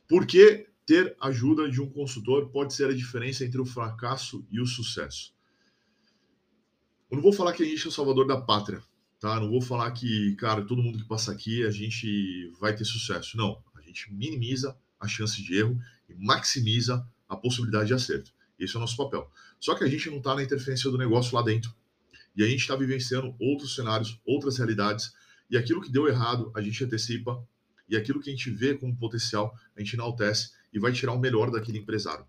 Porque 0.06 0.68
ter 0.86 1.14
ajuda 1.20 1.70
de 1.70 1.82
um 1.82 1.90
consultor 1.90 2.50
pode 2.50 2.72
ser 2.72 2.88
a 2.88 2.94
diferença 2.94 3.44
entre 3.44 3.60
o 3.60 3.66
fracasso 3.66 4.46
e 4.50 4.60
o 4.60 4.66
sucesso. 4.66 5.34
Eu 7.10 7.16
não 7.16 7.22
vou 7.22 7.32
falar 7.32 7.52
que 7.52 7.62
a 7.62 7.66
gente 7.66 7.84
é 7.84 7.88
o 7.88 7.92
salvador 7.92 8.26
da 8.26 8.40
pátria, 8.40 8.82
tá? 9.20 9.38
Não 9.40 9.48
vou 9.48 9.60
falar 9.60 9.90
que, 9.92 10.34
cara, 10.36 10.62
todo 10.62 10.82
mundo 10.82 10.98
que 10.98 11.04
passa 11.04 11.32
aqui 11.32 11.64
a 11.64 11.70
gente 11.70 12.52
vai 12.60 12.74
ter 12.74 12.84
sucesso. 12.84 13.36
Não, 13.36 13.62
a 13.74 13.80
gente 13.82 14.12
minimiza 14.12 14.76
a 14.98 15.06
chance 15.06 15.42
de 15.42 15.56
erro 15.56 15.80
e 16.08 16.14
maximiza 16.14 17.06
a 17.28 17.36
possibilidade 17.36 17.88
de 17.88 17.94
acerto. 17.94 18.32
Esse 18.58 18.74
é 18.74 18.78
o 18.78 18.80
nosso 18.80 18.96
papel. 18.96 19.30
Só 19.60 19.74
que 19.74 19.84
a 19.84 19.88
gente 19.88 20.08
não 20.10 20.18
está 20.18 20.34
na 20.34 20.42
interferência 20.42 20.90
do 20.90 20.98
negócio 20.98 21.34
lá 21.34 21.42
dentro. 21.42 21.72
E 22.36 22.42
a 22.42 22.46
gente 22.46 22.60
está 22.60 22.74
vivenciando 22.74 23.34
outros 23.38 23.74
cenários, 23.74 24.20
outras 24.24 24.58
realidades. 24.58 25.12
E 25.50 25.56
aquilo 25.56 25.80
que 25.80 25.90
deu 25.90 26.08
errado, 26.08 26.50
a 26.54 26.60
gente 26.60 26.82
antecipa. 26.84 27.42
E 27.88 27.96
aquilo 27.96 28.20
que 28.20 28.30
a 28.30 28.32
gente 28.32 28.50
vê 28.50 28.74
como 28.74 28.96
potencial, 28.96 29.56
a 29.76 29.80
gente 29.80 29.94
enaltece 29.94 30.52
e 30.72 30.78
vai 30.78 30.92
tirar 30.92 31.12
o 31.12 31.18
melhor 31.18 31.50
daquele 31.50 31.78
empresário. 31.78 32.26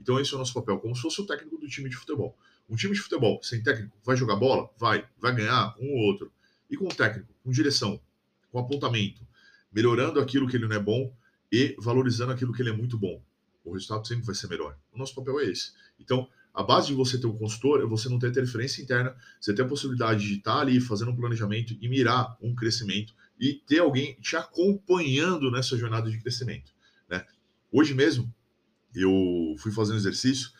Então 0.00 0.18
esse 0.18 0.32
é 0.32 0.36
o 0.36 0.38
nosso 0.38 0.54
papel, 0.54 0.78
como 0.78 0.96
se 0.96 1.02
fosse 1.02 1.20
o 1.20 1.26
técnico 1.26 1.58
do 1.58 1.68
time 1.68 1.88
de 1.88 1.96
futebol. 1.96 2.36
Um 2.68 2.76
time 2.76 2.94
de 2.94 3.00
futebol 3.00 3.42
sem 3.42 3.62
técnico 3.62 3.96
vai 4.04 4.16
jogar 4.16 4.36
bola? 4.36 4.70
Vai. 4.78 5.06
Vai 5.18 5.34
ganhar 5.34 5.74
um 5.78 5.90
ou 5.92 5.98
outro. 6.06 6.32
E 6.70 6.76
com 6.76 6.86
o 6.86 6.94
técnico, 6.94 7.32
com 7.42 7.50
direção, 7.50 8.00
com 8.50 8.58
apontamento, 8.58 9.26
melhorando 9.72 10.20
aquilo 10.20 10.48
que 10.48 10.56
ele 10.56 10.66
não 10.66 10.76
é 10.76 10.80
bom 10.80 11.14
e 11.50 11.76
valorizando 11.78 12.32
aquilo 12.32 12.52
que 12.52 12.62
ele 12.62 12.70
é 12.70 12.76
muito 12.76 12.98
bom. 12.98 13.22
O 13.64 13.72
resultado 13.72 14.06
sempre 14.06 14.24
vai 14.24 14.34
ser 14.34 14.48
melhor. 14.48 14.76
O 14.92 14.98
nosso 14.98 15.14
papel 15.14 15.38
é 15.40 15.44
esse. 15.44 15.72
Então, 16.00 16.28
a 16.54 16.62
base 16.62 16.88
de 16.88 16.94
você 16.94 17.18
ter 17.18 17.26
um 17.26 17.36
consultor 17.36 17.80
é 17.80 17.86
você 17.86 18.08
não 18.08 18.18
ter 18.18 18.28
interferência 18.28 18.82
interna, 18.82 19.16
você 19.40 19.54
ter 19.54 19.62
a 19.62 19.68
possibilidade 19.68 20.26
de 20.26 20.34
estar 20.34 20.60
ali 20.60 20.80
fazendo 20.80 21.10
um 21.10 21.16
planejamento 21.16 21.76
e 21.80 21.88
mirar 21.88 22.36
um 22.42 22.54
crescimento 22.54 23.14
e 23.40 23.54
ter 23.54 23.78
alguém 23.78 24.14
te 24.20 24.36
acompanhando 24.36 25.50
nessa 25.50 25.76
jornada 25.76 26.10
de 26.10 26.18
crescimento. 26.18 26.72
Né? 27.08 27.24
Hoje 27.70 27.94
mesmo, 27.94 28.32
eu 28.94 29.54
fui 29.58 29.72
fazendo 29.72 29.96
exercício 29.96 30.50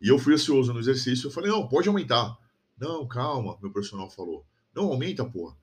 e 0.00 0.08
eu 0.08 0.18
fui 0.18 0.34
ansioso 0.34 0.72
no 0.72 0.80
exercício. 0.80 1.26
Eu 1.26 1.30
falei, 1.30 1.50
não, 1.50 1.68
pode 1.68 1.88
aumentar. 1.88 2.36
Não, 2.78 3.06
calma, 3.06 3.58
meu 3.60 3.70
personal 3.70 4.10
falou. 4.10 4.46
Não, 4.74 4.84
aumenta, 4.84 5.24
porra. 5.24 5.56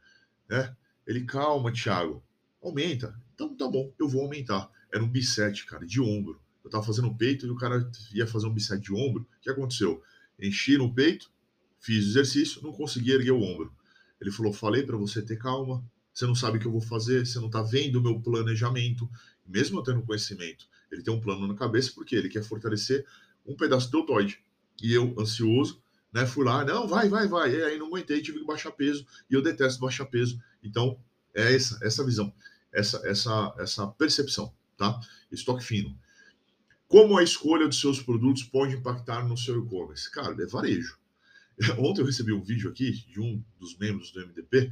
Né? 0.48 0.76
Ele, 1.06 1.24
calma, 1.24 1.72
Thiago. 1.72 2.24
Aumenta. 2.62 3.20
Então 3.34 3.56
tá 3.56 3.68
bom, 3.68 3.94
eu 4.00 4.08
vou 4.08 4.22
aumentar. 4.22 4.70
Era 4.94 5.04
um 5.04 5.10
bisete, 5.10 5.66
cara, 5.66 5.86
de 5.86 6.02
ombro. 6.02 6.40
Eu 6.64 6.70
tava 6.70 6.84
fazendo 6.84 7.14
peito 7.16 7.46
e 7.48 7.50
o 7.50 7.56
cara 7.56 7.90
ia 8.14 8.28
fazer 8.28 8.46
um 8.48 8.54
bisete 8.54 8.84
de 8.84 8.94
ombro. 8.94 9.24
O 9.24 9.42
que 9.42 9.50
aconteceu? 9.50 10.04
Enchi 10.40 10.78
no 10.78 10.94
peito, 10.94 11.32
fiz 11.80 12.06
o 12.06 12.10
exercício, 12.10 12.62
não 12.62 12.72
consegui 12.72 13.12
erguer 13.12 13.32
o 13.32 13.42
ombro. 13.42 13.74
Ele 14.20 14.32
falou: 14.32 14.52
falei 14.52 14.84
para 14.84 14.98
você 14.98 15.22
ter 15.22 15.38
calma, 15.38 15.84
você 16.14 16.26
não 16.26 16.36
sabe 16.36 16.58
o 16.58 16.62
que 16.62 16.68
eu 16.68 16.72
vou 16.72 16.82
fazer, 16.82 17.26
você 17.26 17.40
não 17.40 17.50
tá 17.50 17.62
vendo 17.62 17.98
o 17.98 18.02
meu 18.02 18.20
planejamento. 18.20 19.10
Mesmo 19.46 19.80
eu 19.80 19.84
tendo 19.84 20.02
conhecimento, 20.02 20.68
ele 20.92 21.02
tem 21.02 21.14
um 21.14 21.22
plano 21.22 21.48
na 21.48 21.56
cabeça 21.56 21.92
porque 21.96 22.16
ele 22.16 22.28
quer 22.28 22.44
fortalecer 22.44 23.06
um 23.48 23.56
pedaço 23.56 23.92
deltoide. 23.92 24.40
E 24.82 24.94
eu, 24.94 25.16
ansioso, 25.18 25.82
né, 26.14 26.26
fui 26.26 26.46
lá, 26.46 26.64
não, 26.64 26.88
vai, 26.88 27.10
vai, 27.10 27.28
vai. 27.28 27.56
E 27.56 27.64
aí 27.64 27.78
não 27.78 27.88
aguentei, 27.88 28.22
tive 28.22 28.40
que 28.40 28.46
baixar 28.46 28.72
peso. 28.72 29.06
E 29.30 29.34
eu 29.34 29.42
detesto 29.42 29.80
baixar 29.80 30.06
peso. 30.06 30.40
Então, 30.64 31.00
é 31.34 31.56
essa, 31.56 31.80
essa 31.82 32.04
visão, 32.04 32.34
essa, 32.74 33.02
essa, 33.08 33.56
essa 33.60 33.88
percepção, 33.88 34.54
tá? 34.76 35.00
Estoque 35.32 35.64
fino. 35.64 35.98
Como 36.88 37.18
a 37.18 37.24
escolha 37.24 37.68
dos 37.68 37.80
seus 37.80 38.02
produtos 38.02 38.44
pode 38.44 38.76
impactar 38.76 39.28
no 39.28 39.38
seu 39.38 39.64
e-commerce? 39.64 40.10
Cara, 40.10 40.36
é 40.42 40.46
varejo. 40.46 40.98
Ontem 41.78 42.02
eu 42.02 42.06
recebi 42.06 42.32
um 42.34 42.44
vídeo 42.44 42.70
aqui 42.70 42.92
de 42.92 43.20
um 43.20 43.44
dos 43.60 43.78
membros 43.78 44.12
do 44.12 44.26
MDP 44.26 44.72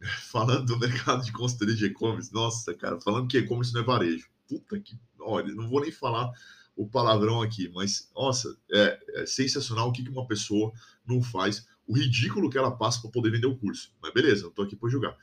falando 0.30 0.66
do 0.66 0.78
mercado 0.78 1.24
de 1.24 1.32
consultoria 1.32 1.74
de 1.74 1.86
e-commerce. 1.86 2.32
Nossa, 2.32 2.72
cara, 2.74 3.00
falando 3.00 3.28
que 3.28 3.38
e-commerce 3.38 3.72
não 3.74 3.80
é 3.80 3.84
varejo. 3.84 4.28
Puta 4.48 4.78
que. 4.78 4.98
Olha, 5.18 5.52
não 5.52 5.68
vou 5.68 5.80
nem 5.80 5.90
falar 5.90 6.30
o 6.78 6.88
palavrão 6.88 7.42
aqui, 7.42 7.68
mas 7.74 8.08
nossa, 8.14 8.56
é, 8.70 9.00
é 9.16 9.26
sensacional 9.26 9.88
o 9.88 9.92
que, 9.92 10.04
que 10.04 10.10
uma 10.10 10.28
pessoa 10.28 10.72
não 11.04 11.20
faz, 11.20 11.66
o 11.84 11.92
ridículo 11.92 12.48
que 12.48 12.56
ela 12.56 12.70
passa 12.70 13.02
para 13.02 13.10
poder 13.10 13.30
vender 13.30 13.48
o 13.48 13.58
curso. 13.58 13.92
Mas 14.00 14.14
beleza, 14.14 14.44
eu 14.44 14.50
tô 14.52 14.62
aqui 14.62 14.76
para 14.76 14.88
julgar. 14.88 15.18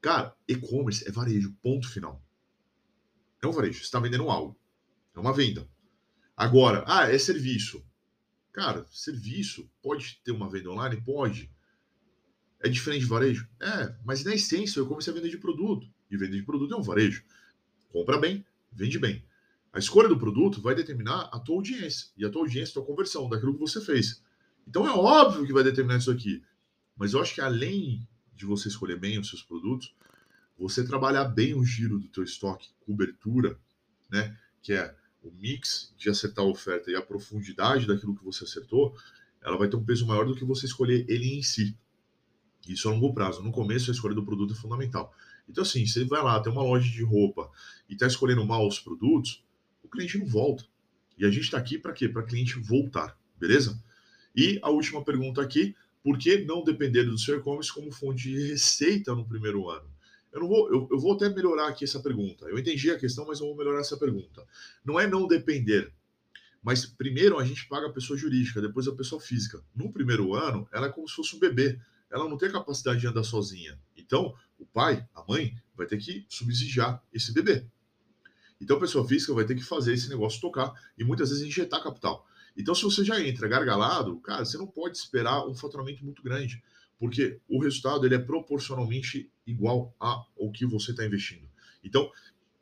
Cara, 0.00 0.36
e-commerce 0.48 1.06
é 1.06 1.12
varejo, 1.12 1.54
ponto 1.62 1.88
final. 1.88 2.20
É 3.40 3.46
um 3.46 3.52
varejo, 3.52 3.78
você 3.78 3.84
está 3.84 4.00
vendendo 4.00 4.28
algo. 4.28 4.58
É 5.14 5.20
uma 5.20 5.32
venda. 5.32 5.68
Agora, 6.36 6.82
ah, 6.88 7.08
é 7.08 7.16
serviço. 7.18 7.86
Cara, 8.52 8.84
serviço 8.90 9.70
pode 9.80 10.20
ter 10.24 10.32
uma 10.32 10.50
venda 10.50 10.70
online? 10.70 11.00
Pode. 11.00 11.48
É 12.60 12.68
diferente 12.68 13.02
de 13.02 13.08
varejo? 13.08 13.48
É, 13.60 13.94
mas 14.04 14.24
na 14.24 14.34
essência 14.34 14.80
eu 14.80 14.86
comecei 14.86 15.12
a 15.12 15.16
vender 15.16 15.30
de 15.30 15.38
produto. 15.38 15.86
E 16.10 16.16
vender 16.16 16.38
de 16.38 16.42
produto 16.42 16.74
é 16.74 16.76
um 16.76 16.82
varejo. 16.82 17.24
Compra 17.90 18.18
bem, 18.18 18.44
vende 18.72 18.98
bem. 18.98 19.24
A 19.74 19.78
escolha 19.80 20.08
do 20.08 20.16
produto 20.16 20.62
vai 20.62 20.72
determinar 20.72 21.28
a 21.32 21.40
tua 21.40 21.56
audiência. 21.56 22.10
E 22.16 22.24
a 22.24 22.30
tua 22.30 22.42
audiência, 22.42 22.70
a 22.70 22.74
tua 22.74 22.84
conversão, 22.84 23.28
daquilo 23.28 23.54
que 23.54 23.58
você 23.58 23.80
fez. 23.80 24.22
Então 24.68 24.86
é 24.86 24.92
óbvio 24.92 25.44
que 25.44 25.52
vai 25.52 25.64
determinar 25.64 25.98
isso 25.98 26.12
aqui. 26.12 26.44
Mas 26.96 27.12
eu 27.12 27.20
acho 27.20 27.34
que 27.34 27.40
além 27.40 28.06
de 28.36 28.46
você 28.46 28.68
escolher 28.68 28.96
bem 28.96 29.18
os 29.18 29.28
seus 29.28 29.42
produtos, 29.42 29.92
você 30.56 30.86
trabalhar 30.86 31.24
bem 31.24 31.54
o 31.54 31.64
giro 31.64 31.98
do 31.98 32.06
teu 32.06 32.22
estoque, 32.22 32.68
cobertura, 32.86 33.58
né? 34.08 34.38
Que 34.62 34.74
é 34.74 34.94
o 35.20 35.32
mix 35.32 35.92
de 35.98 36.08
acertar 36.08 36.44
a 36.44 36.48
oferta 36.48 36.88
e 36.88 36.94
a 36.94 37.02
profundidade 37.02 37.84
daquilo 37.84 38.14
que 38.14 38.24
você 38.24 38.44
acertou, 38.44 38.96
ela 39.42 39.58
vai 39.58 39.68
ter 39.68 39.74
um 39.74 39.84
peso 39.84 40.06
maior 40.06 40.24
do 40.24 40.36
que 40.36 40.44
você 40.44 40.66
escolher 40.66 41.04
ele 41.08 41.34
em 41.34 41.42
si. 41.42 41.76
Isso 42.68 42.88
a 42.88 42.92
longo 42.92 43.12
prazo. 43.12 43.42
No 43.42 43.50
começo, 43.50 43.90
a 43.90 43.94
escolha 43.94 44.14
do 44.14 44.24
produto 44.24 44.54
é 44.54 44.56
fundamental. 44.56 45.12
Então, 45.48 45.62
assim, 45.62 45.84
você 45.84 46.04
vai 46.04 46.22
lá, 46.22 46.40
tem 46.40 46.52
uma 46.52 46.62
loja 46.62 46.88
de 46.88 47.02
roupa 47.02 47.50
e 47.88 47.94
está 47.94 48.06
escolhendo 48.06 48.46
mal 48.46 48.66
os 48.66 48.78
produtos, 48.78 49.43
cliente 49.88 50.18
não 50.18 50.26
volta. 50.26 50.64
E 51.16 51.24
a 51.24 51.30
gente 51.30 51.44
está 51.44 51.58
aqui 51.58 51.78
para 51.78 51.92
quê? 51.92 52.08
Para 52.08 52.22
cliente 52.22 52.58
voltar, 52.58 53.18
beleza? 53.38 53.80
E 54.34 54.58
a 54.62 54.70
última 54.70 55.04
pergunta 55.04 55.40
aqui: 55.40 55.74
por 56.02 56.18
que 56.18 56.44
não 56.44 56.64
depender 56.64 57.04
do 57.04 57.18
seu 57.18 57.38
e-commerce 57.38 57.72
como 57.72 57.92
fonte 57.92 58.28
de 58.28 58.48
receita 58.48 59.14
no 59.14 59.26
primeiro 59.26 59.68
ano? 59.70 59.88
Eu 60.32 60.40
não 60.40 60.48
vou, 60.48 60.68
eu, 60.72 60.88
eu 60.90 60.98
vou 60.98 61.14
até 61.14 61.28
melhorar 61.28 61.68
aqui 61.68 61.84
essa 61.84 62.00
pergunta. 62.00 62.46
Eu 62.46 62.58
entendi 62.58 62.90
a 62.90 62.98
questão, 62.98 63.24
mas 63.24 63.38
eu 63.38 63.46
vou 63.46 63.56
melhorar 63.56 63.80
essa 63.80 63.96
pergunta. 63.96 64.44
Não 64.84 64.98
é 64.98 65.06
não 65.06 65.28
depender, 65.28 65.92
mas 66.60 66.84
primeiro 66.86 67.38
a 67.38 67.44
gente 67.44 67.68
paga 67.68 67.86
a 67.86 67.92
pessoa 67.92 68.18
jurídica, 68.18 68.60
depois 68.60 68.88
a 68.88 68.94
pessoa 68.94 69.20
física. 69.20 69.62
No 69.76 69.92
primeiro 69.92 70.34
ano, 70.34 70.66
ela 70.72 70.86
é 70.86 70.90
como 70.90 71.08
se 71.08 71.14
fosse 71.14 71.36
um 71.36 71.38
bebê. 71.38 71.78
Ela 72.10 72.28
não 72.28 72.36
tem 72.36 72.50
capacidade 72.50 73.00
de 73.00 73.06
andar 73.06 73.22
sozinha. 73.22 73.78
Então, 73.96 74.34
o 74.58 74.66
pai, 74.66 75.06
a 75.14 75.24
mãe, 75.28 75.54
vai 75.76 75.86
ter 75.86 75.98
que 75.98 76.24
subsidiar 76.28 77.02
esse 77.12 77.32
bebê. 77.32 77.66
Então, 78.64 78.80
pessoa 78.80 79.06
física 79.06 79.34
vai 79.34 79.44
ter 79.44 79.54
que 79.54 79.62
fazer 79.62 79.92
esse 79.92 80.08
negócio 80.08 80.40
tocar 80.40 80.72
e 80.96 81.04
muitas 81.04 81.28
vezes 81.28 81.44
injetar 81.44 81.82
capital. 81.82 82.26
Então, 82.56 82.74
se 82.74 82.82
você 82.82 83.04
já 83.04 83.20
entra 83.20 83.46
gargalado, 83.46 84.18
cara, 84.20 84.42
você 84.42 84.56
não 84.56 84.66
pode 84.66 84.96
esperar 84.96 85.46
um 85.46 85.54
faturamento 85.54 86.02
muito 86.02 86.22
grande, 86.22 86.64
porque 86.98 87.38
o 87.46 87.62
resultado 87.62 88.06
ele 88.06 88.14
é 88.14 88.18
proporcionalmente 88.18 89.30
igual 89.46 89.94
ao 89.98 90.50
que 90.50 90.64
você 90.64 90.92
está 90.92 91.04
investindo. 91.04 91.46
Então, 91.84 92.10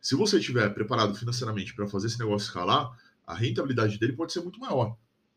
se 0.01 0.17
você 0.17 0.39
estiver 0.39 0.69
preparado 0.75 1.15
financeiramente 1.15 1.73
para 1.73 1.87
fazer 1.87 2.09
esse 2.09 2.19
negócio 2.19 2.47
escalar, 2.47 2.99
a 3.25 3.35
rentabilidade 3.35 3.97
dele 3.97 4.15
pode 4.15 4.33
ser 4.33 4.41
muito 4.41 4.59
maior. 4.59 4.97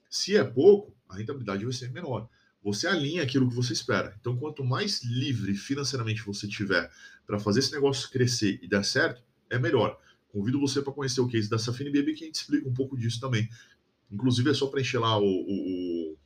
Se 0.09 0.35
é 0.35 0.43
pouco, 0.43 0.95
a 1.07 1.15
rentabilidade 1.15 1.63
vai 1.63 1.73
ser 1.73 1.91
menor. 1.91 2.27
Você 2.63 2.87
alinha 2.87 3.21
aquilo 3.21 3.47
que 3.47 3.55
você 3.55 3.73
espera. 3.73 4.17
Então, 4.19 4.35
quanto 4.35 4.65
mais 4.65 5.03
livre 5.03 5.53
financeiramente 5.53 6.23
você 6.23 6.47
tiver 6.47 6.91
para 7.27 7.37
fazer 7.37 7.59
esse 7.59 7.71
negócio 7.71 8.09
crescer 8.09 8.57
e 8.63 8.67
dar 8.67 8.81
certo, 8.81 9.21
é 9.47 9.59
melhor. 9.59 9.99
Convido 10.35 10.59
você 10.59 10.81
para 10.81 10.91
conhecer 10.91 11.21
o 11.21 11.29
case 11.29 11.49
da 11.49 11.57
Safini 11.57 11.89
Baby, 11.89 12.13
que 12.13 12.25
a 12.25 12.27
gente 12.27 12.35
explica 12.35 12.67
um 12.67 12.73
pouco 12.73 12.97
disso 12.97 13.21
também. 13.21 13.47
Inclusive, 14.11 14.49
é 14.49 14.53
só 14.53 14.67
preencher 14.67 14.97
lá 14.97 15.17
o, 15.17 15.23
o, 15.23 16.17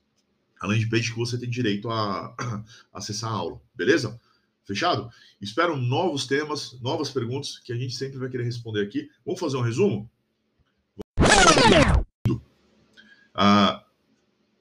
a 0.60 0.66
landing 0.66 0.90
page 0.90 1.12
que 1.12 1.20
você 1.20 1.38
tem 1.38 1.48
direito 1.48 1.88
a, 1.92 2.34
a 2.36 2.64
acessar 2.92 3.32
a 3.32 3.36
aula, 3.36 3.62
beleza? 3.76 4.20
Fechado? 4.66 5.12
Espero 5.40 5.78
novos 5.78 6.26
temas, 6.26 6.76
novas 6.82 7.12
perguntas 7.12 7.60
que 7.60 7.72
a 7.72 7.76
gente 7.76 7.94
sempre 7.94 8.18
vai 8.18 8.30
querer 8.30 8.46
responder 8.46 8.82
aqui. 8.82 9.08
Vamos 9.24 9.40
fazer 9.40 9.58
um 9.58 9.62
resumo? 9.62 10.10
Ah, 13.36 13.86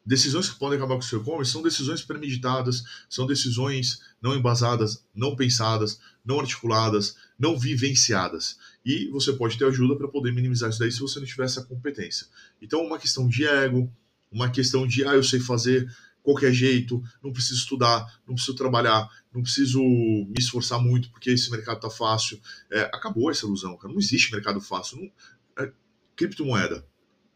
decisões 0.05 0.51
que 0.51 0.59
podem 0.59 0.77
acabar 0.77 0.97
com 0.97 1.01
o 1.01 1.03
seu 1.03 1.23
e-commerce 1.23 1.53
são 1.53 1.63
decisões 1.63 2.03
premeditadas, 2.03 2.85
são 3.09 3.27
decisões 3.27 4.03
não 4.21 4.37
embasadas, 4.37 5.03
não 5.15 5.35
pensadas, 5.35 5.99
não 6.23 6.39
articuladas, 6.39 7.17
não 7.39 7.59
vivenciadas. 7.59 8.59
E 8.89 9.07
você 9.11 9.35
pode 9.35 9.59
ter 9.59 9.67
ajuda 9.67 9.95
para 9.95 10.09
poder 10.09 10.33
minimizar 10.33 10.71
isso 10.71 10.79
daí 10.79 10.91
se 10.91 11.01
você 11.01 11.19
não 11.21 11.27
tiver 11.27 11.45
essa 11.45 11.63
competência. 11.63 12.27
Então, 12.63 12.83
uma 12.83 12.99
questão 12.99 13.29
de 13.29 13.47
ego, 13.47 13.93
uma 14.33 14.49
questão 14.49 14.87
de, 14.87 15.05
ah, 15.05 15.15
eu 15.15 15.23
sei 15.23 15.41
fazer 15.41 15.87
qualquer 16.23 16.55
jeito, 16.55 17.03
não 17.23 17.31
preciso 17.31 17.61
estudar, 17.61 18.19
não 18.27 18.35
preciso 18.35 18.57
trabalhar, 18.57 19.07
não 19.31 19.43
preciso 19.43 19.83
me 19.83 20.37
esforçar 20.39 20.81
muito 20.81 21.11
porque 21.11 21.29
esse 21.29 21.51
mercado 21.51 21.81
tá 21.81 21.91
fácil. 21.91 22.41
É, 22.73 22.81
acabou 22.85 23.31
essa 23.31 23.45
ilusão, 23.45 23.77
cara. 23.77 23.93
Não 23.93 24.01
existe 24.01 24.33
mercado 24.33 24.59
fácil. 24.59 24.97
Não, 25.03 25.63
é, 25.63 25.71
criptomoeda. 26.17 26.83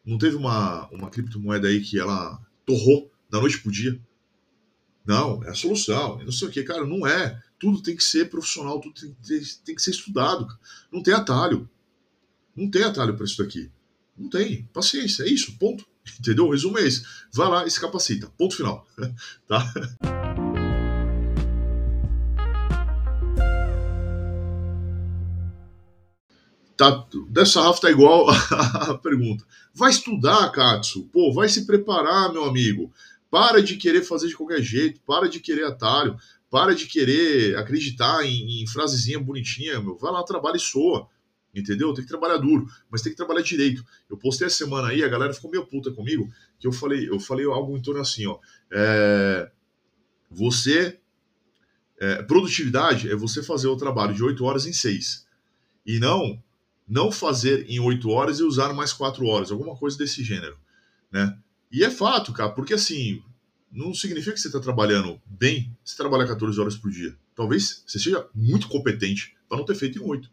Não 0.02 0.16
teve 0.16 0.36
uma, 0.36 0.88
uma 0.88 1.10
criptomoeda 1.10 1.68
aí 1.68 1.82
que 1.82 2.00
ela 2.00 2.40
torrou 2.64 3.12
da 3.28 3.38
noite 3.38 3.58
pro 3.58 3.70
dia. 3.70 4.00
Não, 5.04 5.44
é 5.44 5.50
a 5.50 5.54
solução. 5.54 6.18
Não 6.24 6.32
sei 6.32 6.48
o 6.48 6.50
que, 6.50 6.62
cara, 6.62 6.86
não 6.86 7.06
é. 7.06 7.42
Tudo 7.62 7.80
tem 7.80 7.94
que 7.94 8.02
ser 8.02 8.28
profissional, 8.28 8.80
tudo 8.80 8.92
tem, 9.00 9.14
tem, 9.64 9.72
que 9.76 9.80
ser 9.80 9.92
estudado. 9.92 10.48
Não 10.90 11.00
tem 11.00 11.14
atalho. 11.14 11.70
Não 12.56 12.68
tem 12.68 12.82
atalho 12.82 13.14
para 13.14 13.24
isso 13.24 13.40
daqui. 13.40 13.70
Não 14.18 14.28
tem. 14.28 14.64
Paciência, 14.72 15.22
é 15.22 15.28
isso, 15.28 15.56
ponto. 15.58 15.86
Entendeu? 16.18 16.46
O 16.46 16.50
resumo 16.50 16.76
é 16.80 16.82
esse. 16.82 17.04
Vai 17.32 17.48
lá 17.48 17.64
e 17.64 17.70
se 17.70 17.80
capacita. 17.80 18.26
Ponto 18.36 18.56
final. 18.56 18.84
tá? 19.46 19.72
Tá, 26.76 27.06
dessa 27.28 27.62
Rafa 27.62 27.82
tá 27.82 27.90
igual 27.92 28.26
a 28.90 28.98
pergunta. 28.98 29.44
Vai 29.72 29.92
estudar, 29.92 30.50
Katsu. 30.50 31.04
Pô, 31.12 31.32
vai 31.32 31.48
se 31.48 31.64
preparar, 31.64 32.32
meu 32.32 32.42
amigo. 32.44 32.92
Para 33.30 33.62
de 33.62 33.76
querer 33.76 34.02
fazer 34.02 34.26
de 34.26 34.36
qualquer 34.36 34.60
jeito, 34.60 35.00
para 35.06 35.28
de 35.28 35.38
querer 35.38 35.64
atalho, 35.64 36.18
para 36.52 36.74
de 36.74 36.84
querer 36.84 37.56
acreditar 37.56 38.26
em, 38.26 38.62
em 38.62 38.66
frasezinha 38.66 39.18
bonitinha, 39.18 39.80
meu. 39.80 39.96
Vai 39.96 40.12
lá, 40.12 40.22
trabalha 40.22 40.58
e 40.58 40.60
soa. 40.60 41.08
Entendeu? 41.54 41.94
Tem 41.94 42.04
que 42.04 42.10
trabalhar 42.10 42.36
duro, 42.36 42.66
mas 42.90 43.00
tem 43.00 43.10
que 43.10 43.16
trabalhar 43.16 43.40
direito. 43.40 43.82
Eu 44.08 44.18
postei 44.18 44.46
a 44.46 44.50
semana 44.50 44.88
aí, 44.88 45.02
a 45.02 45.08
galera 45.08 45.32
ficou 45.32 45.50
meio 45.50 45.66
puta 45.66 45.90
comigo, 45.90 46.30
que 46.60 46.66
eu 46.66 46.72
falei, 46.72 47.08
eu 47.08 47.18
falei 47.18 47.46
algo 47.46 47.74
em 47.74 47.80
torno 47.80 48.02
assim, 48.02 48.26
ó. 48.26 48.38
É, 48.70 49.50
você. 50.30 50.98
É, 51.98 52.22
produtividade 52.22 53.10
é 53.10 53.16
você 53.16 53.42
fazer 53.42 53.68
o 53.68 53.76
trabalho 53.76 54.12
de 54.14 54.22
8 54.22 54.44
horas 54.44 54.66
em 54.66 54.74
6. 54.74 55.26
E 55.86 55.98
não 55.98 56.42
não 56.86 57.10
fazer 57.10 57.64
em 57.70 57.80
8 57.80 58.10
horas 58.10 58.40
e 58.40 58.42
usar 58.42 58.74
mais 58.74 58.92
4 58.92 59.24
horas, 59.24 59.50
alguma 59.50 59.74
coisa 59.74 59.96
desse 59.96 60.22
gênero, 60.22 60.58
né? 61.10 61.38
E 61.70 61.82
é 61.82 61.90
fato, 61.90 62.34
cara, 62.34 62.50
porque 62.50 62.74
assim, 62.74 63.22
não 63.72 63.94
significa 63.94 64.34
que 64.34 64.40
você 64.40 64.48
está 64.48 64.60
trabalhando 64.60 65.20
bem 65.24 65.74
se 65.82 65.96
trabalhar 65.96 66.26
14 66.26 66.60
horas 66.60 66.76
por 66.76 66.90
dia. 66.90 67.16
Talvez 67.34 67.82
você 67.86 67.98
seja 67.98 68.28
muito 68.34 68.68
competente 68.68 69.34
para 69.48 69.56
não 69.56 69.64
ter 69.64 69.74
feito 69.74 69.98
em 69.98 70.02
8. 70.02 70.30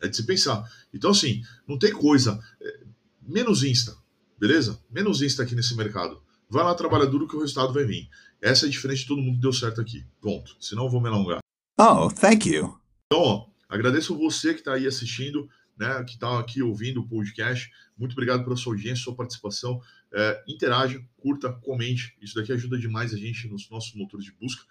É 0.00 0.08
de 0.08 0.16
se 0.16 0.24
pensar. 0.24 0.64
Então, 0.92 1.10
assim, 1.10 1.42
não 1.68 1.78
tem 1.78 1.92
coisa. 1.92 2.42
É, 2.60 2.80
menos 3.20 3.62
Insta, 3.62 3.94
beleza? 4.40 4.82
Menos 4.90 5.20
Insta 5.20 5.42
aqui 5.42 5.54
nesse 5.54 5.76
mercado. 5.76 6.22
Vai 6.48 6.64
lá, 6.64 6.74
trabalha 6.74 7.06
duro 7.06 7.28
que 7.28 7.36
o 7.36 7.40
resultado 7.40 7.72
vai 7.72 7.84
vir. 7.84 8.08
Essa 8.40 8.66
é 8.66 8.68
a 8.68 8.70
diferença 8.70 9.02
de 9.02 9.08
todo 9.08 9.22
mundo 9.22 9.36
que 9.36 9.42
deu 9.42 9.52
certo 9.52 9.80
aqui. 9.80 10.04
Ponto. 10.20 10.56
Senão 10.58 10.84
eu 10.84 10.90
vou 10.90 11.00
me 11.00 11.08
alongar. 11.08 11.38
Oh, 11.78 12.10
thank 12.10 12.48
you. 12.48 12.78
Então, 13.06 13.22
ó, 13.22 13.46
agradeço 13.68 14.16
você 14.16 14.52
que 14.52 14.60
está 14.60 14.74
aí 14.74 14.86
assistindo, 14.86 15.48
né, 15.78 16.02
que 16.04 16.14
está 16.14 16.38
aqui 16.38 16.62
ouvindo 16.62 17.00
o 17.00 17.08
podcast. 17.08 17.70
Muito 17.96 18.12
obrigado 18.12 18.42
pela 18.42 18.56
sua 18.56 18.72
audiência, 18.72 19.04
sua 19.04 19.14
participação. 19.14 19.80
É, 20.14 20.44
interaja, 20.46 21.02
curta, 21.16 21.52
comente. 21.52 22.16
Isso 22.20 22.34
daqui 22.34 22.52
ajuda 22.52 22.78
demais 22.78 23.14
a 23.14 23.16
gente 23.16 23.48
nos 23.48 23.68
nossos 23.70 23.94
motores 23.94 24.24
de 24.24 24.32
busca. 24.32 24.64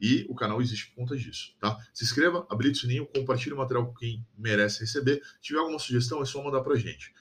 E 0.00 0.24
o 0.28 0.34
canal 0.34 0.62
existe 0.62 0.88
por 0.88 0.96
conta 0.96 1.16
disso, 1.16 1.54
tá? 1.58 1.76
Se 1.92 2.04
inscreva, 2.04 2.46
habilite 2.48 2.78
o 2.78 2.80
sininho, 2.82 3.06
compartilhe 3.06 3.52
o 3.52 3.58
material 3.58 3.86
com 3.86 3.94
quem 3.94 4.24
merece 4.36 4.80
receber. 4.80 5.20
Se 5.34 5.40
tiver 5.40 5.58
alguma 5.58 5.78
sugestão, 5.78 6.22
é 6.22 6.24
só 6.24 6.42
mandar 6.42 6.60
pra 6.60 6.76
gente. 6.76 7.12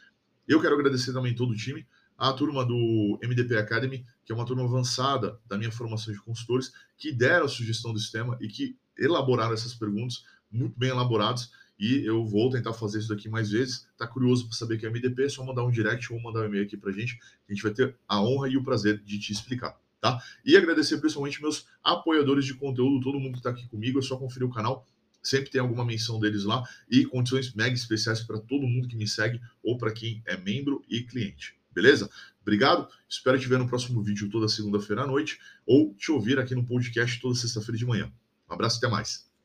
Eu 0.48 0.62
quero 0.62 0.76
agradecer 0.76 1.12
também 1.12 1.34
todo 1.34 1.52
o 1.52 1.56
time, 1.56 1.88
a 2.18 2.32
turma 2.34 2.64
do 2.64 3.20
MDP 3.22 3.58
Academy, 3.58 4.06
que 4.24 4.32
é 4.32 4.36
uma 4.36 4.46
turma 4.46 4.64
avançada 4.64 5.40
da 5.48 5.58
minha 5.58 5.72
formação 5.72 6.14
de 6.14 6.20
consultores, 6.20 6.72
que 6.98 7.12
deram 7.12 7.46
a 7.46 7.50
sugestão 7.50 7.92
do 7.92 8.00
sistema 8.00 8.38
e 8.40 8.48
que 8.48 8.78
elaboraram 8.98 9.54
essas 9.54 9.74
perguntas 9.74 10.24
muito 10.52 10.78
bem 10.78 10.90
elaboradas. 10.90 11.52
E 11.80 12.06
eu 12.06 12.26
vou 12.26 12.50
tentar 12.50 12.74
fazer 12.74 13.00
isso 13.00 13.10
daqui 13.10 13.30
mais 13.30 13.52
vezes. 13.52 13.88
Tá 13.98 14.08
curioso 14.08 14.48
para 14.48 14.58
saber 14.58 14.78
que 14.78 14.86
é 14.86 14.90
MDP? 14.90 15.26
É 15.26 15.30
só 15.30 15.46
mandar 15.46 15.64
um 15.64 15.72
direct 15.72 16.12
ou 16.12 16.20
mandar 16.20 16.42
um 16.42 16.46
e-mail 16.46 16.64
aqui 16.64 16.76
pra 16.76 16.92
gente. 16.92 17.20
A 17.48 17.54
gente 17.54 17.64
vai 17.64 17.72
ter 17.72 17.96
a 18.08 18.22
honra 18.22 18.50
e 18.50 18.58
o 18.58 18.64
prazer 18.64 19.02
de 19.04 19.20
te 19.20 19.32
explicar 19.32 19.78
tá? 20.00 20.22
E 20.46 20.56
agradecer 20.56 20.98
principalmente 20.98 21.42
meus 21.42 21.66
apoiadores 21.84 22.46
de 22.46 22.54
conteúdo, 22.54 23.04
todo 23.04 23.20
mundo 23.20 23.34
que 23.34 23.40
está 23.40 23.50
aqui 23.50 23.68
comigo, 23.68 24.00
é 24.00 24.02
só 24.02 24.18
conferir 24.18 24.48
o 24.48 24.54
canal, 24.54 24.86
sempre 25.22 25.50
tem 25.50 25.60
alguma 25.60 25.84
menção 25.84 26.20
deles 26.20 26.44
lá 26.44 26.64
e 26.90 27.06
condições 27.06 27.54
mega 27.54 27.76
especiais 27.76 28.22
para 28.22 28.40
todo 28.40 28.68
mundo 28.68 28.88
que 28.88 28.96
me 28.96 29.08
segue 29.08 29.42
ou 29.63 29.78
para 29.78 29.92
quem 29.92 30.22
é 30.26 30.38
membro 30.38 30.84
e 30.90 31.02
cliente. 31.04 31.56
Beleza? 31.74 32.10
Obrigado. 32.42 32.88
Espero 33.08 33.38
te 33.38 33.48
ver 33.48 33.60
no 33.60 33.68
próximo 33.68 34.02
vídeo 34.02 34.30
toda 34.30 34.48
segunda-feira 34.48 35.04
à 35.04 35.08
noite 35.08 35.38
ou 35.66 35.94
te 35.96 36.12
ouvir 36.12 36.40
aqui 36.40 36.56
no 36.56 36.66
podcast 36.66 37.20
toda 37.20 37.36
sexta-feira 37.36 37.78
de 37.78 37.86
manhã. 37.86 38.12
Um 38.50 38.54
abraço 38.54 38.78
e 38.78 38.80
até 38.80 38.88
mais. 38.88 39.37